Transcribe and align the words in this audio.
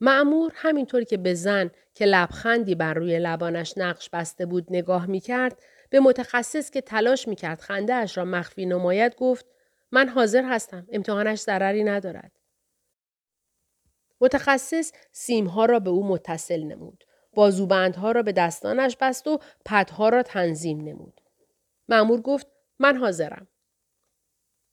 معمور 0.00 0.52
همینطور 0.54 1.04
که 1.04 1.16
به 1.16 1.34
زن 1.34 1.70
که 1.94 2.04
لبخندی 2.04 2.74
بر 2.74 2.94
روی 2.94 3.18
لبانش 3.18 3.74
نقش 3.76 4.10
بسته 4.10 4.46
بود 4.46 4.66
نگاه 4.70 5.06
می 5.06 5.20
کرد 5.20 5.62
به 5.90 6.00
متخصص 6.00 6.70
که 6.70 6.80
تلاش 6.80 7.28
می 7.28 7.36
کرد 7.36 7.60
خنده 7.60 7.94
اش 7.94 8.18
را 8.18 8.24
مخفی 8.24 8.66
نماید 8.66 9.16
گفت 9.16 9.46
من 9.92 10.08
حاضر 10.08 10.44
هستم 10.44 10.86
امتحانش 10.92 11.38
ضرری 11.38 11.84
ندارد. 11.84 12.32
متخصص 14.20 14.92
سیمها 15.12 15.64
را 15.64 15.80
به 15.80 15.90
او 15.90 16.08
متصل 16.08 16.62
نمود. 16.62 17.04
بازوبندها 17.34 18.12
را 18.12 18.22
به 18.22 18.32
دستانش 18.32 18.96
بست 19.00 19.26
و 19.26 19.38
پدها 19.64 20.08
را 20.08 20.22
تنظیم 20.22 20.80
نمود. 20.80 21.20
معمور 21.88 22.20
گفت 22.20 22.46
من 22.78 22.96
حاضرم. 22.96 23.48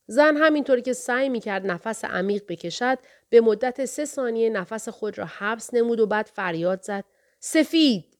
زن 0.07 0.37
همینطور 0.37 0.79
که 0.79 0.93
سعی 0.93 1.29
می 1.29 1.39
کرد 1.39 1.65
نفس 1.65 2.05
عمیق 2.05 2.43
بکشد 2.47 2.97
به 3.29 3.41
مدت 3.41 3.85
سه 3.85 4.05
ثانیه 4.05 4.49
نفس 4.49 4.89
خود 4.89 5.17
را 5.17 5.25
حبس 5.25 5.73
نمود 5.73 5.99
و 5.99 6.05
بعد 6.05 6.25
فریاد 6.33 6.81
زد. 6.81 7.03
سفید! 7.39 8.17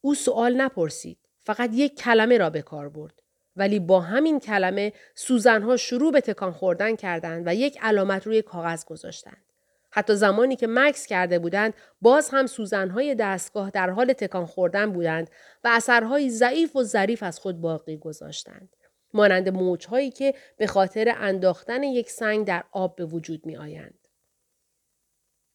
او 0.00 0.14
سوال 0.14 0.54
نپرسید 0.54 1.18
فقط 1.38 1.70
یک 1.72 1.96
کلمه 1.96 2.38
را 2.38 2.50
به 2.50 2.62
کار 2.62 2.88
برد. 2.88 3.22
ولی 3.56 3.80
با 3.80 4.00
همین 4.00 4.40
کلمه 4.40 4.92
سوزنها 5.14 5.76
شروع 5.76 6.12
به 6.12 6.20
تکان 6.20 6.52
خوردن 6.52 6.96
کردند 6.96 7.42
و 7.46 7.54
یک 7.54 7.78
علامت 7.82 8.26
روی 8.26 8.42
کاغذ 8.42 8.84
گذاشتند. 8.84 9.44
حتی 9.90 10.14
زمانی 10.14 10.56
که 10.56 10.66
مکس 10.70 11.06
کرده 11.06 11.38
بودند 11.38 11.74
باز 12.00 12.28
هم 12.30 12.46
سوزنهای 12.46 13.14
دستگاه 13.14 13.70
در 13.70 13.90
حال 13.90 14.12
تکان 14.12 14.46
خوردن 14.46 14.92
بودند 14.92 15.30
و 15.64 15.68
اثرهای 15.72 16.30
ضعیف 16.30 16.76
و 16.76 16.82
ظریف 16.82 17.22
از 17.22 17.38
خود 17.38 17.60
باقی 17.60 17.96
گذاشتند. 17.96 18.76
مانند 19.14 19.48
موجهایی 19.48 20.10
که 20.10 20.34
به 20.56 20.66
خاطر 20.66 21.14
انداختن 21.16 21.82
یک 21.82 22.10
سنگ 22.10 22.46
در 22.46 22.64
آب 22.72 22.96
به 22.96 23.04
وجود 23.04 23.46
می 23.46 23.56
آیند. 23.56 23.98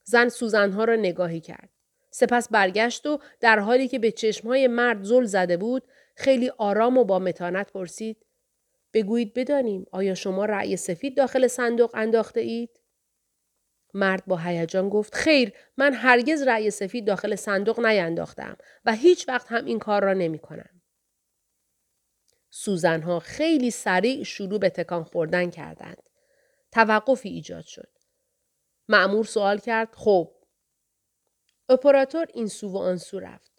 زن 0.04 0.30
سوزنها 0.30 0.84
را 0.84 0.96
نگاهی 0.96 1.40
کرد. 1.40 1.70
سپس 2.12 2.50
برگشت 2.50 3.06
و 3.06 3.20
در 3.40 3.60
حالی 3.60 3.88
که 3.88 4.00
به 4.00 4.12
چشمهای 4.12 4.68
مرد 4.68 5.04
زل 5.04 5.24
زده 5.24 5.58
بود 5.58 5.84
خیلی 6.16 6.52
آرام 6.58 6.98
و 6.98 7.04
با 7.04 7.20
متانت 7.20 7.72
پرسید 7.72 8.26
بگویید 8.94 9.34
بدانیم 9.34 9.86
آیا 9.92 10.16
شما 10.16 10.46
رأی 10.46 10.78
سفید 10.78 11.18
داخل 11.18 11.48
صندوق 11.48 11.92
انداخته 11.94 12.40
اید؟ 12.40 12.80
مرد 13.94 14.24
با 14.28 14.38
هیجان 14.38 14.90
گفت 14.90 15.16
خیر 15.16 15.54
من 15.78 15.94
هرگز 15.94 16.42
رأی 16.42 16.72
سفید 16.72 17.08
داخل 17.08 17.36
صندوق 17.36 17.80
نینداختم 17.86 18.58
و 18.86 18.94
هیچ 18.94 19.28
وقت 19.28 19.48
هم 19.50 19.66
این 19.66 19.80
کار 19.80 20.04
را 20.04 20.14
نمی 20.14 20.40
کنم. 20.40 20.79
سوزنها 22.50 23.20
خیلی 23.20 23.72
سریع 23.72 24.24
شروع 24.24 24.60
به 24.60 24.70
تکان 24.70 25.04
خوردن 25.04 25.50
کردند. 25.50 26.10
توقفی 26.72 27.30
ایجاد 27.30 27.66
شد. 27.66 27.90
معمور 28.88 29.26
سوال 29.26 29.60
کرد 29.60 29.96
خب. 29.96 30.36
اپراتور 31.70 32.28
این 32.34 32.48
سو 32.48 32.68
و 32.70 32.78
آن 32.78 32.98
سو 32.98 33.20
رفت. 33.20 33.52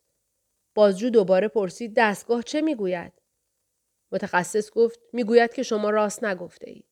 بازجو 0.75 1.11
دوباره 1.11 1.49
پرسید 1.49 1.95
دستگاه 1.97 2.43
چه 2.43 2.61
می‌گوید؟ 2.61 3.13
متخصص 4.13 4.71
گفت 4.71 5.01
می‌گوید 5.13 5.55
که 5.55 5.63
شما 5.63 5.91
راست 5.91 6.25
نگفته 6.25 6.71
اید. 6.71 6.87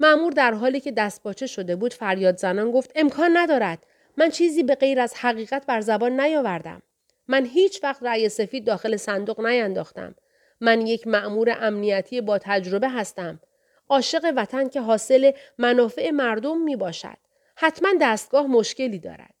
معمور 0.00 0.32
در 0.32 0.54
حالی 0.54 0.80
که 0.80 0.92
دستپاچه 0.92 1.46
شده 1.46 1.76
بود 1.76 1.94
فریاد 1.94 2.36
زنان 2.36 2.70
گفت 2.70 2.92
امکان 2.94 3.30
ندارد. 3.36 3.86
من 4.16 4.30
چیزی 4.30 4.62
به 4.62 4.74
غیر 4.74 5.00
از 5.00 5.14
حقیقت 5.14 5.66
بر 5.66 5.80
زبان 5.80 6.20
نیاوردم. 6.20 6.82
من 7.28 7.46
هیچ 7.46 7.84
وقت 7.84 8.02
رأی 8.02 8.28
سفید 8.28 8.64
داخل 8.64 8.96
صندوق 8.96 9.40
نینداختم. 9.40 10.14
من 10.60 10.86
یک 10.86 11.06
مأمور 11.06 11.56
امنیتی 11.60 12.20
با 12.20 12.38
تجربه 12.38 12.88
هستم. 12.88 13.40
عاشق 13.88 14.32
وطن 14.36 14.68
که 14.68 14.80
حاصل 14.80 15.32
منافع 15.58 16.10
مردم 16.10 16.58
می 16.58 16.76
باشد. 16.76 17.16
حتما 17.56 17.88
دستگاه 18.00 18.46
مشکلی 18.46 18.98
دارد. 18.98 19.34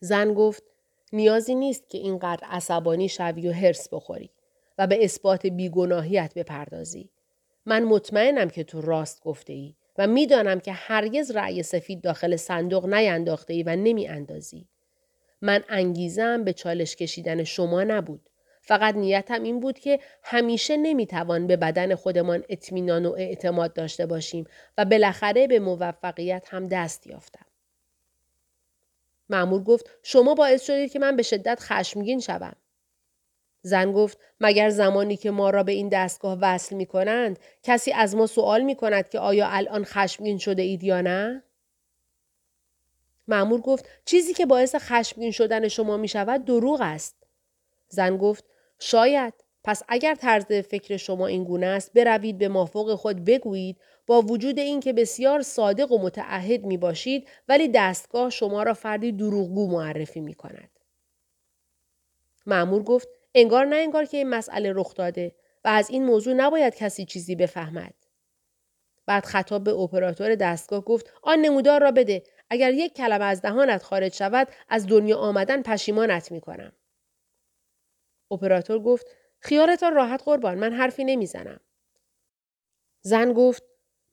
زن 0.00 0.34
گفت 0.34 0.62
نیازی 1.12 1.54
نیست 1.54 1.88
که 1.88 1.98
اینقدر 1.98 2.46
عصبانی 2.46 3.08
شوی 3.08 3.48
و 3.48 3.52
هرس 3.52 3.88
بخوری 3.88 4.30
و 4.78 4.86
به 4.86 5.04
اثبات 5.04 5.46
بیگناهیت 5.46 6.34
بپردازی. 6.34 7.10
من 7.66 7.84
مطمئنم 7.84 8.50
که 8.50 8.64
تو 8.64 8.80
راست 8.80 9.22
گفته 9.22 9.52
ای 9.52 9.74
و 9.98 10.06
می‌دانم 10.06 10.60
که 10.60 10.72
هرگز 10.72 11.30
رأی 11.30 11.62
سفید 11.62 12.00
داخل 12.00 12.36
صندوق 12.36 12.86
نینداخته 12.86 13.54
ای 13.54 13.62
و 13.62 13.76
نمی 13.76 14.08
اندازی. 14.08 14.68
من 15.42 15.64
انگیزم 15.68 16.44
به 16.44 16.52
چالش 16.52 16.96
کشیدن 16.96 17.44
شما 17.44 17.84
نبود. 17.84 18.28
فقط 18.60 18.94
نیتم 18.94 19.42
این 19.42 19.60
بود 19.60 19.78
که 19.78 20.00
همیشه 20.22 20.76
نمی‌توان 20.76 21.46
به 21.46 21.56
بدن 21.56 21.94
خودمان 21.94 22.44
اطمینان 22.48 23.06
و 23.06 23.12
اعتماد 23.12 23.72
داشته 23.72 24.06
باشیم 24.06 24.46
و 24.78 24.84
بالاخره 24.84 25.46
به 25.46 25.58
موفقیت 25.58 26.46
هم 26.50 26.68
دست 26.68 27.06
یافتم. 27.06 27.46
معمور 29.28 29.62
گفت 29.62 29.90
شما 30.02 30.34
باعث 30.34 30.66
شدید 30.66 30.92
که 30.92 30.98
من 30.98 31.16
به 31.16 31.22
شدت 31.22 31.58
خشمگین 31.60 32.20
شوم. 32.20 32.56
زن 33.62 33.92
گفت 33.92 34.18
مگر 34.40 34.70
زمانی 34.70 35.16
که 35.16 35.30
ما 35.30 35.50
را 35.50 35.62
به 35.62 35.72
این 35.72 35.88
دستگاه 35.88 36.38
وصل 36.40 36.76
می 36.76 36.86
کنند 36.86 37.38
کسی 37.62 37.92
از 37.92 38.16
ما 38.16 38.26
سوال 38.26 38.62
می 38.62 38.74
کند 38.74 39.08
که 39.08 39.18
آیا 39.18 39.48
الان 39.48 39.84
خشمگین 39.84 40.38
شده 40.38 40.62
اید 40.62 40.84
یا 40.84 41.00
نه؟ 41.00 41.42
معمور 43.32 43.60
گفت 43.60 43.88
چیزی 44.04 44.34
که 44.34 44.46
باعث 44.46 44.74
خشمگین 44.74 45.30
شدن 45.30 45.68
شما 45.68 45.96
می 45.96 46.08
شود 46.08 46.44
دروغ 46.44 46.80
است. 46.80 47.16
زن 47.88 48.16
گفت 48.16 48.44
شاید 48.78 49.34
پس 49.64 49.82
اگر 49.88 50.14
طرز 50.14 50.44
فکر 50.44 50.96
شما 50.96 51.26
این 51.26 51.44
گونه 51.44 51.66
است 51.66 51.92
بروید 51.92 52.38
به 52.38 52.48
مافوق 52.48 52.94
خود 52.94 53.24
بگویید 53.24 53.80
با 54.06 54.22
وجود 54.22 54.58
اینکه 54.58 54.92
بسیار 54.92 55.42
صادق 55.42 55.92
و 55.92 55.98
متعهد 55.98 56.64
می 56.64 56.76
باشید 56.76 57.28
ولی 57.48 57.68
دستگاه 57.68 58.30
شما 58.30 58.62
را 58.62 58.74
فردی 58.74 59.12
دروغگو 59.12 59.70
معرفی 59.70 60.20
می 60.20 60.34
کند. 60.34 60.70
معمور 62.46 62.82
گفت 62.82 63.08
انگار 63.34 63.64
نه 63.64 63.76
انگار 63.76 64.04
که 64.04 64.16
این 64.16 64.28
مسئله 64.28 64.72
رخ 64.76 64.94
داده 64.94 65.34
و 65.64 65.68
از 65.68 65.90
این 65.90 66.04
موضوع 66.04 66.34
نباید 66.34 66.74
کسی 66.74 67.04
چیزی 67.04 67.34
بفهمد. 67.34 67.94
بعد 69.06 69.24
خطاب 69.24 69.64
به 69.64 69.72
اپراتور 69.72 70.34
دستگاه 70.34 70.80
گفت 70.80 71.12
آن 71.22 71.38
نمودار 71.38 71.80
را 71.80 71.90
بده 71.90 72.22
اگر 72.52 72.72
یک 72.72 72.94
کلمه 72.94 73.24
از 73.24 73.42
دهانت 73.42 73.82
خارج 73.82 74.14
شود 74.14 74.48
از 74.68 74.86
دنیا 74.86 75.18
آمدن 75.18 75.62
پشیمانت 75.62 76.32
می 76.32 76.40
کنم. 76.40 76.72
اپراتور 78.30 78.78
گفت 78.78 79.06
خیالتان 79.40 79.94
راحت 79.94 80.22
قربان 80.24 80.58
من 80.58 80.72
حرفی 80.72 81.04
نمی‌زنم. 81.04 81.60
زن 83.02 83.32
گفت 83.32 83.62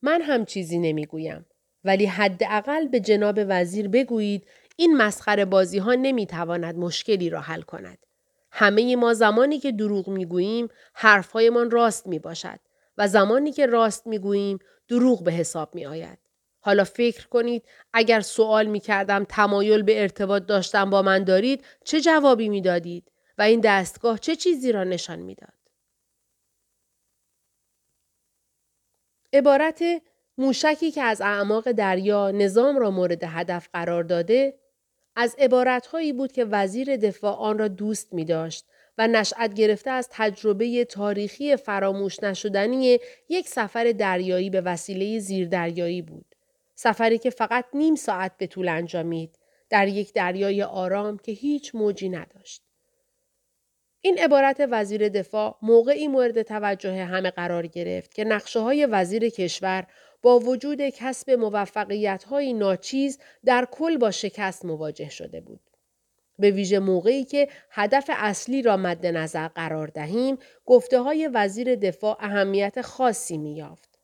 من 0.02 0.22
هم 0.22 0.44
چیزی 0.44 0.78
نمی‌گویم 0.78 1.46
ولی 1.84 2.06
حداقل 2.06 2.88
به 2.88 3.00
جناب 3.00 3.38
وزیر 3.48 3.88
بگویید 3.88 4.46
این 4.76 4.96
مسخره 4.96 5.44
بازی 5.44 5.78
ها 5.78 5.94
نمی 5.94 6.26
تواند 6.26 6.76
مشکلی 6.78 7.30
را 7.30 7.40
حل 7.40 7.62
کند. 7.62 8.06
همه 8.52 8.96
ما 8.96 9.14
زمانی 9.14 9.58
که 9.58 9.72
دروغ 9.72 10.08
می‌گوییم 10.08 10.68
حرفهایمان 10.94 11.70
راست 11.70 12.06
می 12.06 12.18
باشد 12.18 12.60
و 12.98 13.08
زمانی 13.08 13.52
که 13.52 13.66
راست 13.66 14.06
می‌گوییم 14.06 14.58
دروغ 14.88 15.24
به 15.24 15.32
حساب 15.32 15.74
می 15.74 15.86
آید. 15.86 16.18
حالا 16.60 16.84
فکر 16.84 17.26
کنید 17.28 17.64
اگر 17.92 18.20
سوال 18.20 18.66
می 18.66 18.80
کردم 18.80 19.24
تمایل 19.24 19.82
به 19.82 20.02
ارتباط 20.02 20.46
داشتن 20.46 20.90
با 20.90 21.02
من 21.02 21.24
دارید 21.24 21.64
چه 21.84 22.00
جوابی 22.00 22.48
می 22.48 22.60
دادید 22.60 23.12
و 23.38 23.42
این 23.42 23.60
دستگاه 23.60 24.18
چه 24.18 24.36
چیزی 24.36 24.72
را 24.72 24.84
نشان 24.84 25.18
می‌داد؟ 25.18 25.60
عبارت 29.32 29.82
موشکی 30.38 30.90
که 30.90 31.02
از 31.02 31.20
اعماق 31.20 31.72
دریا 31.72 32.30
نظام 32.30 32.78
را 32.78 32.90
مورد 32.90 33.24
هدف 33.24 33.68
قرار 33.72 34.04
داده 34.04 34.58
از 35.16 35.36
عبارتهایی 35.38 36.12
بود 36.12 36.32
که 36.32 36.44
وزیر 36.44 36.96
دفاع 36.96 37.36
آن 37.36 37.58
را 37.58 37.68
دوست 37.68 38.12
می 38.14 38.24
داشت 38.24 38.66
و 38.98 39.06
نشأت 39.06 39.54
گرفته 39.54 39.90
از 39.90 40.08
تجربه 40.10 40.84
تاریخی 40.84 41.56
فراموش 41.56 42.22
نشدنی 42.22 42.98
یک 43.28 43.48
سفر 43.48 43.92
دریایی 43.98 44.50
به 44.50 44.60
وسیله 44.60 45.18
زیردریایی 45.18 46.02
بود. 46.02 46.29
سفری 46.82 47.18
که 47.18 47.30
فقط 47.30 47.64
نیم 47.74 47.94
ساعت 47.94 48.32
به 48.38 48.46
طول 48.46 48.68
انجامید 48.68 49.38
در 49.70 49.88
یک 49.88 50.12
دریای 50.12 50.62
آرام 50.62 51.18
که 51.18 51.32
هیچ 51.32 51.74
موجی 51.74 52.08
نداشت. 52.08 52.62
این 54.00 54.18
عبارت 54.18 54.66
وزیر 54.70 55.08
دفاع 55.08 55.56
موقعی 55.62 56.08
مورد 56.08 56.42
توجه 56.42 57.04
همه 57.04 57.30
قرار 57.30 57.66
گرفت 57.66 58.14
که 58.14 58.24
نقشه 58.24 58.60
های 58.60 58.86
وزیر 58.86 59.28
کشور 59.28 59.86
با 60.22 60.38
وجود 60.38 60.88
کسب 60.88 61.30
موفقیت 61.30 62.24
های 62.24 62.52
ناچیز 62.52 63.18
در 63.44 63.68
کل 63.70 63.96
با 63.96 64.10
شکست 64.10 64.64
مواجه 64.64 65.08
شده 65.08 65.40
بود. 65.40 65.60
به 66.38 66.50
ویژه 66.50 66.78
موقعی 66.78 67.24
که 67.24 67.48
هدف 67.70 68.10
اصلی 68.12 68.62
را 68.62 68.76
مد 68.76 69.06
نظر 69.06 69.48
قرار 69.48 69.86
دهیم، 69.86 70.38
گفته 70.66 71.00
های 71.00 71.30
وزیر 71.34 71.74
دفاع 71.74 72.16
اهمیت 72.20 72.82
خاصی 72.82 73.38
می 73.38 73.54
یافت. 73.56 73.98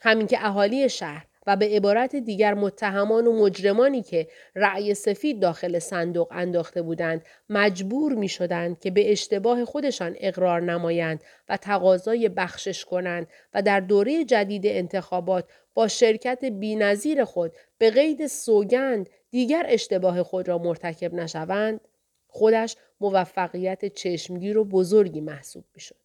همین 0.00 0.26
که 0.26 0.46
اهالی 0.46 0.88
شهر 0.88 1.26
و 1.46 1.56
به 1.56 1.66
عبارت 1.66 2.16
دیگر 2.16 2.54
متهمان 2.54 3.26
و 3.26 3.32
مجرمانی 3.32 4.02
که 4.02 4.28
رأی 4.54 4.94
سفید 4.94 5.40
داخل 5.40 5.78
صندوق 5.78 6.28
انداخته 6.30 6.82
بودند 6.82 7.24
مجبور 7.48 8.14
می 8.14 8.28
شدند 8.28 8.80
که 8.80 8.90
به 8.90 9.12
اشتباه 9.12 9.64
خودشان 9.64 10.16
اقرار 10.20 10.62
نمایند 10.62 11.24
و 11.48 11.56
تقاضای 11.56 12.28
بخشش 12.28 12.84
کنند 12.84 13.26
و 13.54 13.62
در 13.62 13.80
دوره 13.80 14.24
جدید 14.24 14.66
انتخابات 14.66 15.44
با 15.74 15.88
شرکت 15.88 16.44
بینظیر 16.44 17.24
خود 17.24 17.52
به 17.78 17.90
قید 17.90 18.26
سوگند 18.26 19.10
دیگر 19.30 19.66
اشتباه 19.68 20.22
خود 20.22 20.48
را 20.48 20.58
مرتکب 20.58 21.14
نشوند 21.14 21.80
خودش 22.26 22.76
موفقیت 23.00 23.94
چشمگیر 23.94 24.58
و 24.58 24.64
بزرگی 24.64 25.20
محسوب 25.20 25.64
می 25.74 25.80
شد. 25.80 26.01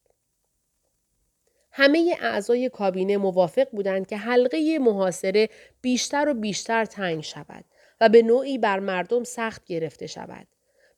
همه 1.80 2.18
اعضای 2.22 2.70
کابینه 2.70 3.18
موافق 3.18 3.68
بودند 3.72 4.08
که 4.08 4.18
حلقه 4.18 4.80
محاصره 4.82 5.50
بیشتر 5.82 6.30
و 6.30 6.34
بیشتر 6.34 6.86
تنگ 6.86 7.22
شود 7.22 7.66
و 8.02 8.10
به 8.10 8.22
نوعی 8.22 8.58
بر 8.58 8.80
مردم 8.80 9.24
سخت 9.24 9.66
گرفته 9.66 10.08
شود. 10.08 10.48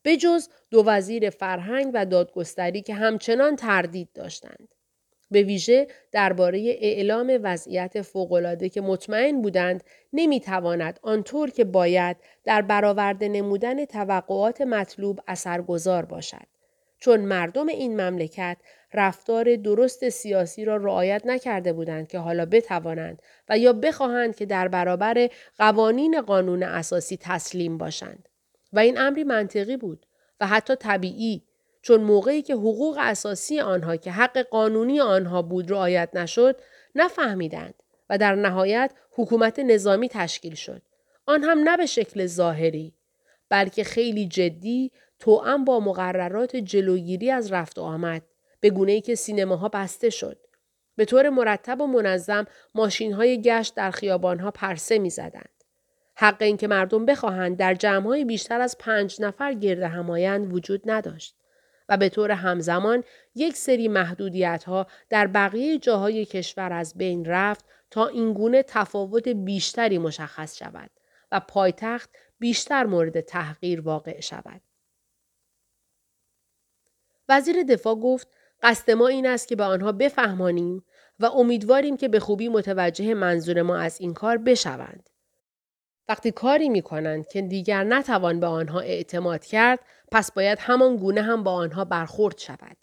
به 0.03 0.17
جز 0.17 0.49
دو 0.71 0.83
وزیر 0.85 1.29
فرهنگ 1.29 1.91
و 1.93 2.05
دادگستری 2.05 2.81
که 2.81 2.93
همچنان 2.93 3.55
تردید 3.55 4.09
داشتند. 4.13 4.75
به 5.31 5.43
ویژه 5.43 5.87
درباره 6.11 6.77
اعلام 6.79 7.39
وضعیت 7.43 8.01
فوقالعاده 8.01 8.69
که 8.69 8.81
مطمئن 8.81 9.41
بودند 9.41 9.83
نمی‌تواند 10.13 10.99
آنطور 11.03 11.49
که 11.49 11.63
باید 11.63 12.17
در 12.43 12.61
برآورده 12.61 13.27
نمودن 13.27 13.85
توقعات 13.85 14.61
مطلوب 14.61 15.19
اثرگذار 15.27 16.05
باشد 16.05 16.47
چون 16.99 17.19
مردم 17.19 17.67
این 17.67 18.01
مملکت 18.01 18.57
رفتار 18.93 19.55
درست 19.55 20.09
سیاسی 20.09 20.65
را 20.65 20.77
رعایت 20.77 21.21
نکرده 21.25 21.73
بودند 21.73 22.07
که 22.07 22.19
حالا 22.19 22.45
بتوانند 22.45 23.21
و 23.49 23.57
یا 23.57 23.73
بخواهند 23.73 24.35
که 24.35 24.45
در 24.45 24.67
برابر 24.67 25.29
قوانین 25.57 26.21
قانون 26.21 26.63
اساسی 26.63 27.17
تسلیم 27.21 27.77
باشند. 27.77 28.29
و 28.73 28.79
این 28.79 28.97
امری 28.97 29.23
منطقی 29.23 29.77
بود 29.77 30.05
و 30.39 30.47
حتی 30.47 30.75
طبیعی 30.75 31.43
چون 31.81 32.01
موقعی 32.01 32.41
که 32.41 32.53
حقوق 32.53 32.97
اساسی 32.99 33.59
آنها 33.59 33.95
که 33.95 34.11
حق 34.11 34.37
قانونی 34.37 35.01
آنها 35.01 35.41
بود 35.41 35.71
رعایت 35.71 36.09
نشد 36.13 36.61
نفهمیدند 36.95 37.73
و 38.09 38.17
در 38.17 38.35
نهایت 38.35 38.91
حکومت 39.11 39.59
نظامی 39.59 40.09
تشکیل 40.09 40.55
شد. 40.55 40.81
آن 41.25 41.43
هم 41.43 41.59
نه 41.59 41.77
به 41.77 41.85
شکل 41.85 42.25
ظاهری 42.25 42.93
بلکه 43.49 43.83
خیلی 43.83 44.27
جدی 44.27 44.91
توأم 45.19 45.65
با 45.65 45.79
مقررات 45.79 46.55
جلوگیری 46.55 47.31
از 47.31 47.51
رفت 47.51 47.77
و 47.77 47.81
آمد. 47.81 48.21
به 48.59 48.69
گونه 48.69 48.91
ای 48.91 49.01
که 49.01 49.15
سینماها 49.15 49.69
بسته 49.69 50.09
شد 50.09 50.37
به 50.95 51.05
طور 51.05 51.29
مرتب 51.29 51.81
و 51.81 51.87
منظم 51.87 52.45
ماشین 52.75 53.13
های 53.13 53.41
گشت 53.41 53.75
در 53.75 53.91
خیابان 53.91 54.39
ها 54.39 54.51
پرسه 54.51 54.99
می 54.99 55.09
زدند. 55.09 55.63
حق 56.15 56.41
اینکه 56.41 56.67
مردم 56.67 57.05
بخواهند 57.05 57.57
در 57.57 57.73
جمعهای 57.73 58.25
بیشتر 58.25 58.61
از 58.61 58.77
پنج 58.77 59.21
نفر 59.21 59.53
گرد 59.53 59.83
همایند 59.83 60.53
وجود 60.53 60.81
نداشت. 60.85 61.35
و 61.89 61.97
به 61.97 62.09
طور 62.09 62.31
همزمان 62.31 63.03
یک 63.35 63.57
سری 63.57 63.87
محدودیت 63.87 64.63
ها 64.63 64.87
در 65.09 65.27
بقیه 65.27 65.77
جاهای 65.77 66.25
کشور 66.25 66.73
از 66.73 66.93
بین 66.97 67.25
رفت 67.25 67.65
تا 67.91 68.07
اینگونه 68.07 68.63
تفاوت 68.63 69.27
بیشتری 69.27 69.97
مشخص 69.97 70.57
شود 70.57 70.89
و 71.31 71.39
پایتخت 71.39 72.09
بیشتر 72.39 72.83
مورد 72.83 73.21
تحقیر 73.21 73.81
واقع 73.81 74.19
شود. 74.19 74.61
وزیر 77.29 77.63
دفاع 77.63 77.95
گفت 77.95 78.27
قصد 78.61 78.91
ما 78.91 79.07
این 79.07 79.27
است 79.27 79.47
که 79.47 79.55
به 79.55 79.63
آنها 79.63 79.91
بفهمانیم 79.91 80.83
و 81.19 81.25
امیدواریم 81.25 81.97
که 81.97 82.07
به 82.07 82.19
خوبی 82.19 82.49
متوجه 82.49 83.13
منظور 83.13 83.61
ما 83.61 83.77
از 83.77 84.01
این 84.01 84.13
کار 84.13 84.37
بشوند. 84.37 85.09
وقتی 86.09 86.31
کاری 86.31 86.69
می 86.69 86.81
کنند 86.81 87.27
که 87.27 87.41
دیگر 87.41 87.83
نتوان 87.83 88.39
به 88.39 88.47
آنها 88.47 88.79
اعتماد 88.79 89.45
کرد 89.45 89.79
پس 90.11 90.31
باید 90.31 90.57
همان 90.61 90.97
گونه 90.97 91.21
هم 91.21 91.43
با 91.43 91.53
آنها 91.53 91.85
برخورد 91.85 92.37
شود. 92.37 92.77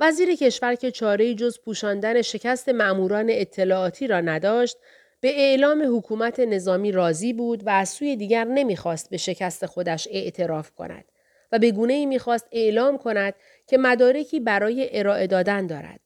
وزیر 0.00 0.36
کشور 0.36 0.74
که 0.74 0.90
چاره 0.90 1.34
جز 1.34 1.60
پوشاندن 1.64 2.22
شکست 2.22 2.68
معموران 2.68 3.26
اطلاعاتی 3.30 4.06
را 4.06 4.20
نداشت 4.20 4.76
به 5.20 5.28
اعلام 5.28 5.96
حکومت 5.96 6.40
نظامی 6.40 6.92
راضی 6.92 7.32
بود 7.32 7.66
و 7.66 7.70
از 7.70 7.88
سوی 7.88 8.16
دیگر 8.16 8.44
نمی‌خواست 8.44 9.10
به 9.10 9.16
شکست 9.16 9.66
خودش 9.66 10.08
اعتراف 10.10 10.70
کند 10.70 11.04
و 11.52 11.58
به 11.58 11.70
گونه 11.70 11.92
ای 11.92 12.06
می‌خواست 12.06 12.48
اعلام 12.52 12.98
کند 12.98 13.34
که 13.66 13.78
مدارکی 13.78 14.40
برای 14.40 14.98
ارائه 14.98 15.26
دادن 15.26 15.66
دارد. 15.66 16.00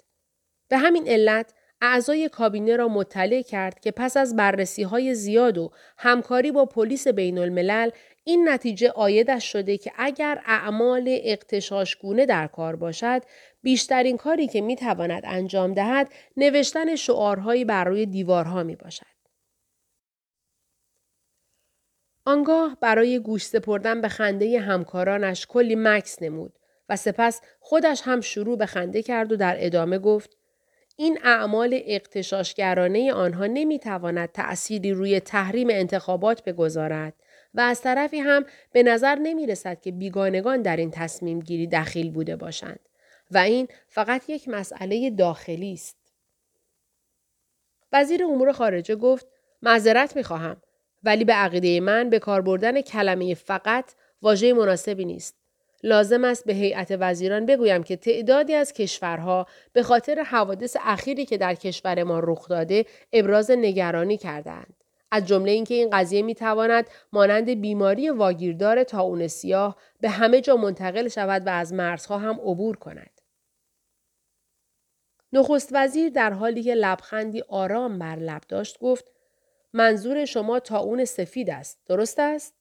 به 0.69 0.79
همین 0.79 1.09
علت 1.09 1.53
اعضای 1.83 2.29
کابینه 2.29 2.77
را 2.77 2.89
مطلع 2.89 3.43
کرد 3.43 3.81
که 3.81 3.91
پس 3.91 4.17
از 4.17 4.37
بررسی 4.37 4.83
های 4.83 5.15
زیاد 5.15 5.59
و 5.59 5.71
همکاری 5.99 6.53
با 6.53 6.67
پلیس 6.67 7.09
بین 7.09 7.39
الملل 7.39 7.91
این 8.25 8.49
نتیجه 8.49 8.91
آیدش 8.91 9.53
شده 9.53 9.79
که 9.79 9.93
اگر 9.97 10.43
اعمال 10.47 11.05
اقتشاشگونه 11.07 12.27
در 12.27 12.47
کار 12.47 12.77
باشد 12.77 13.23
بیشترین 13.63 14.17
کاری 14.17 14.47
که 14.47 14.61
می 14.61 14.77
تواند 14.77 15.23
انجام 15.27 15.75
دهد 15.75 16.13
نوشتن 16.37 16.97
شعارهایی 16.97 17.65
بر 17.65 17.85
روی 17.85 18.07
دیوارها 18.07 18.63
می 18.63 18.77
باشد. 18.77 19.20
آنگاه 22.25 22.77
برای 22.81 23.19
گوش 23.19 23.47
سپردن 23.47 24.01
به 24.01 24.09
خنده 24.09 24.61
همکارانش 24.61 25.47
کلی 25.47 25.75
مکس 25.79 26.23
نمود 26.23 26.53
و 26.89 26.97
سپس 26.97 27.41
خودش 27.61 28.03
هم 28.05 28.21
شروع 28.21 28.59
به 28.59 28.67
خنده 28.67 29.03
کرد 29.03 29.33
و 29.33 29.37
در 29.37 29.57
ادامه 29.59 29.99
گفت 29.99 30.37
این 30.97 31.19
اعمال 31.23 31.81
اقتشاشگرانه 31.85 33.13
آنها 33.13 33.47
نمی‌تواند 33.47 34.33
تأثیری 34.33 34.93
روی 34.93 35.21
تحریم 35.21 35.69
انتخابات 35.71 36.45
بگذارد 36.45 37.15
و 37.55 37.61
از 37.61 37.81
طرفی 37.81 38.19
هم 38.19 38.45
به 38.73 38.83
نظر 38.83 39.15
نمی 39.15 39.47
رسد 39.47 39.81
که 39.81 39.93
بیگانگان 39.93 40.63
در 40.63 40.77
این 40.77 40.91
تصمیم 40.91 41.41
گیری 41.41 41.67
دخیل 41.67 42.11
بوده 42.11 42.37
باشند 42.37 42.81
و 43.31 43.39
این 43.39 43.69
فقط 43.89 44.31
یک 44.31 44.49
مسئله 44.49 45.11
داخلی 45.11 45.73
است. 45.73 45.97
وزیر 47.93 48.25
امور 48.25 48.53
خارجه 48.53 48.97
گفت 48.97 49.27
معذرت 49.63 50.17
می 50.17 50.23
خواهم 50.23 50.63
ولی 51.03 51.25
به 51.25 51.33
عقیده 51.33 51.81
من 51.81 52.11
به 52.11 52.19
کار 52.19 52.41
بردن 52.41 52.81
کلمه 52.81 53.35
فقط 53.35 53.85
واژه 54.23 54.53
مناسبی 54.53 55.05
نیست. 55.05 55.37
لازم 55.83 56.25
است 56.25 56.45
به 56.45 56.53
هیئت 56.53 56.97
وزیران 57.01 57.47
بگویم 57.47 57.83
که 57.83 57.97
تعدادی 57.97 58.55
از 58.55 58.73
کشورها 58.73 59.47
به 59.73 59.83
خاطر 59.83 60.23
حوادث 60.23 60.77
اخیری 60.81 61.25
که 61.25 61.39
در 61.39 61.55
کشور 61.55 62.03
ما 62.03 62.21
رخ 62.23 62.49
داده 62.49 62.87
ابراز 63.13 63.51
نگرانی 63.51 64.17
کردند. 64.17 64.75
از 65.13 65.27
جمله 65.27 65.51
اینکه 65.53 65.75
این 65.75 65.91
قضیه 65.91 66.23
می 66.23 66.35
تواند 66.35 66.87
مانند 67.13 67.51
بیماری 67.51 68.11
واگیردار 68.11 68.85
تاون 68.85 69.27
سیاه 69.27 69.77
به 70.01 70.09
همه 70.09 70.41
جا 70.41 70.57
منتقل 70.57 71.09
شود 71.09 71.47
و 71.47 71.51
از 71.51 71.73
مرزها 71.73 72.19
هم 72.19 72.35
عبور 72.35 72.77
کند. 72.77 73.21
نخست 75.33 75.69
وزیر 75.73 76.09
در 76.09 76.33
حالی 76.33 76.63
که 76.63 76.75
لبخندی 76.75 77.43
آرام 77.49 77.99
بر 77.99 78.17
لب 78.17 78.43
داشت 78.49 78.79
گفت 78.79 79.05
منظور 79.73 80.25
شما 80.25 80.61
تاون 80.61 81.05
سفید 81.05 81.51
است. 81.51 81.81
درست 81.87 82.19
است؟ 82.19 82.55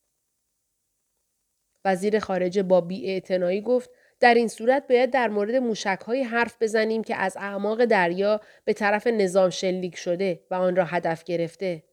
وزیر 1.84 2.18
خارجه 2.18 2.62
با 2.62 2.80
بیاعتنایی 2.80 3.60
گفت 3.60 3.90
در 4.20 4.34
این 4.34 4.48
صورت 4.48 4.88
باید 4.88 5.10
در 5.10 5.28
مورد 5.28 5.54
موشک 5.54 6.00
های 6.06 6.22
حرف 6.22 6.62
بزنیم 6.62 7.04
که 7.04 7.16
از 7.16 7.36
اعماق 7.36 7.84
دریا 7.84 8.40
به 8.64 8.72
طرف 8.72 9.06
نظام 9.06 9.50
شلیک 9.50 9.96
شده 9.96 10.44
و 10.50 10.54
آن 10.54 10.76
را 10.76 10.84
هدف 10.84 11.24
گرفته. 11.24 11.84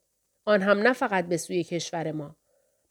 آن 0.46 0.62
هم 0.62 0.80
نه 0.80 0.94
فقط 0.94 1.26
به 1.26 1.38
سوی 1.38 1.64
کشور 1.64 2.12
ما 2.12 2.36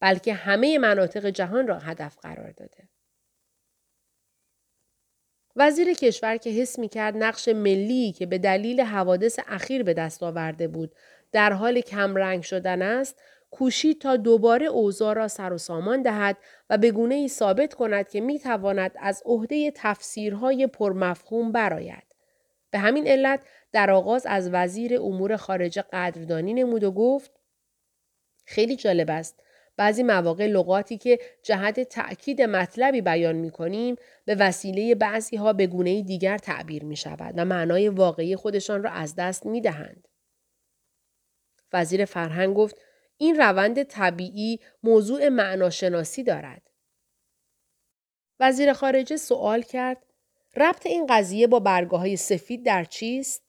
بلکه 0.00 0.34
همه 0.34 0.78
مناطق 0.78 1.26
جهان 1.26 1.66
را 1.66 1.78
هدف 1.78 2.16
قرار 2.22 2.50
داده. 2.50 2.88
وزیر 5.56 5.94
کشور 5.94 6.36
که 6.36 6.50
حس 6.50 6.78
می 6.78 6.88
کرد 6.88 7.16
نقش 7.16 7.48
ملی 7.48 8.12
که 8.12 8.26
به 8.26 8.38
دلیل 8.38 8.80
حوادث 8.80 9.38
اخیر 9.46 9.82
به 9.82 9.94
دست 9.94 10.22
آورده 10.22 10.68
بود 10.68 10.94
در 11.32 11.52
حال 11.52 11.80
کمرنگ 11.80 12.42
شدن 12.42 12.82
است 12.82 13.16
کوشید 13.50 14.00
تا 14.00 14.16
دوباره 14.16 14.66
اوضاع 14.66 15.14
را 15.14 15.28
سر 15.28 15.52
و 15.52 15.58
سامان 15.58 16.02
دهد 16.02 16.36
و 16.70 16.78
به 16.78 16.90
گونه 16.90 17.14
ای 17.14 17.28
ثابت 17.28 17.74
کند 17.74 18.08
که 18.08 18.20
می 18.20 18.38
تواند 18.38 18.92
از 19.00 19.22
عهده 19.26 19.72
تفسیرهای 19.74 20.66
پرمفهوم 20.66 21.52
برآید. 21.52 22.06
به 22.70 22.78
همین 22.78 23.06
علت 23.06 23.40
در 23.72 23.90
آغاز 23.90 24.26
از 24.26 24.50
وزیر 24.52 25.00
امور 25.00 25.36
خارجه 25.36 25.84
قدردانی 25.92 26.54
نمود 26.54 26.84
و 26.84 26.92
گفت 26.92 27.30
خیلی 28.44 28.76
جالب 28.76 29.10
است. 29.10 29.42
بعضی 29.76 30.02
مواقع 30.02 30.46
لغاتی 30.46 30.98
که 30.98 31.18
جهت 31.42 31.80
تأکید 31.80 32.42
مطلبی 32.42 33.00
بیان 33.00 33.36
می 33.36 33.50
کنیم 33.50 33.96
به 34.24 34.34
وسیله 34.34 34.94
بعضی 34.94 35.36
ها 35.36 35.52
به 35.52 35.66
گونه 35.66 36.02
دیگر 36.02 36.38
تعبیر 36.38 36.84
می 36.84 36.96
شود 36.96 37.34
و 37.36 37.44
معنای 37.44 37.88
واقعی 37.88 38.36
خودشان 38.36 38.82
را 38.82 38.90
از 38.90 39.14
دست 39.14 39.46
می 39.46 39.60
دهند. 39.60 40.08
وزیر 41.72 42.04
فرهنگ 42.04 42.56
گفت 42.56 42.76
این 43.16 43.36
روند 43.36 43.82
طبیعی 43.82 44.60
موضوع 44.82 45.28
معناشناسی 45.28 46.22
دارد. 46.22 46.70
وزیر 48.40 48.72
خارجه 48.72 49.16
سوال 49.16 49.62
کرد 49.62 50.06
ربط 50.56 50.86
این 50.86 51.06
قضیه 51.06 51.46
با 51.46 51.60
برگاه 51.60 52.00
های 52.00 52.16
سفید 52.16 52.66
در 52.66 52.84
چیست؟ 52.84 53.42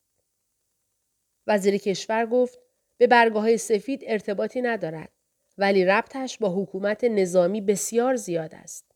وزیر 1.46 1.76
کشور 1.76 2.26
گفت 2.26 2.58
به 2.98 3.06
برگاه 3.06 3.42
های 3.42 3.58
سفید 3.58 4.02
ارتباطی 4.06 4.62
ندارد 4.62 5.12
ولی 5.58 5.84
ربطش 5.84 6.38
با 6.38 6.62
حکومت 6.62 7.04
نظامی 7.04 7.60
بسیار 7.60 8.16
زیاد 8.16 8.54
است. 8.54 8.92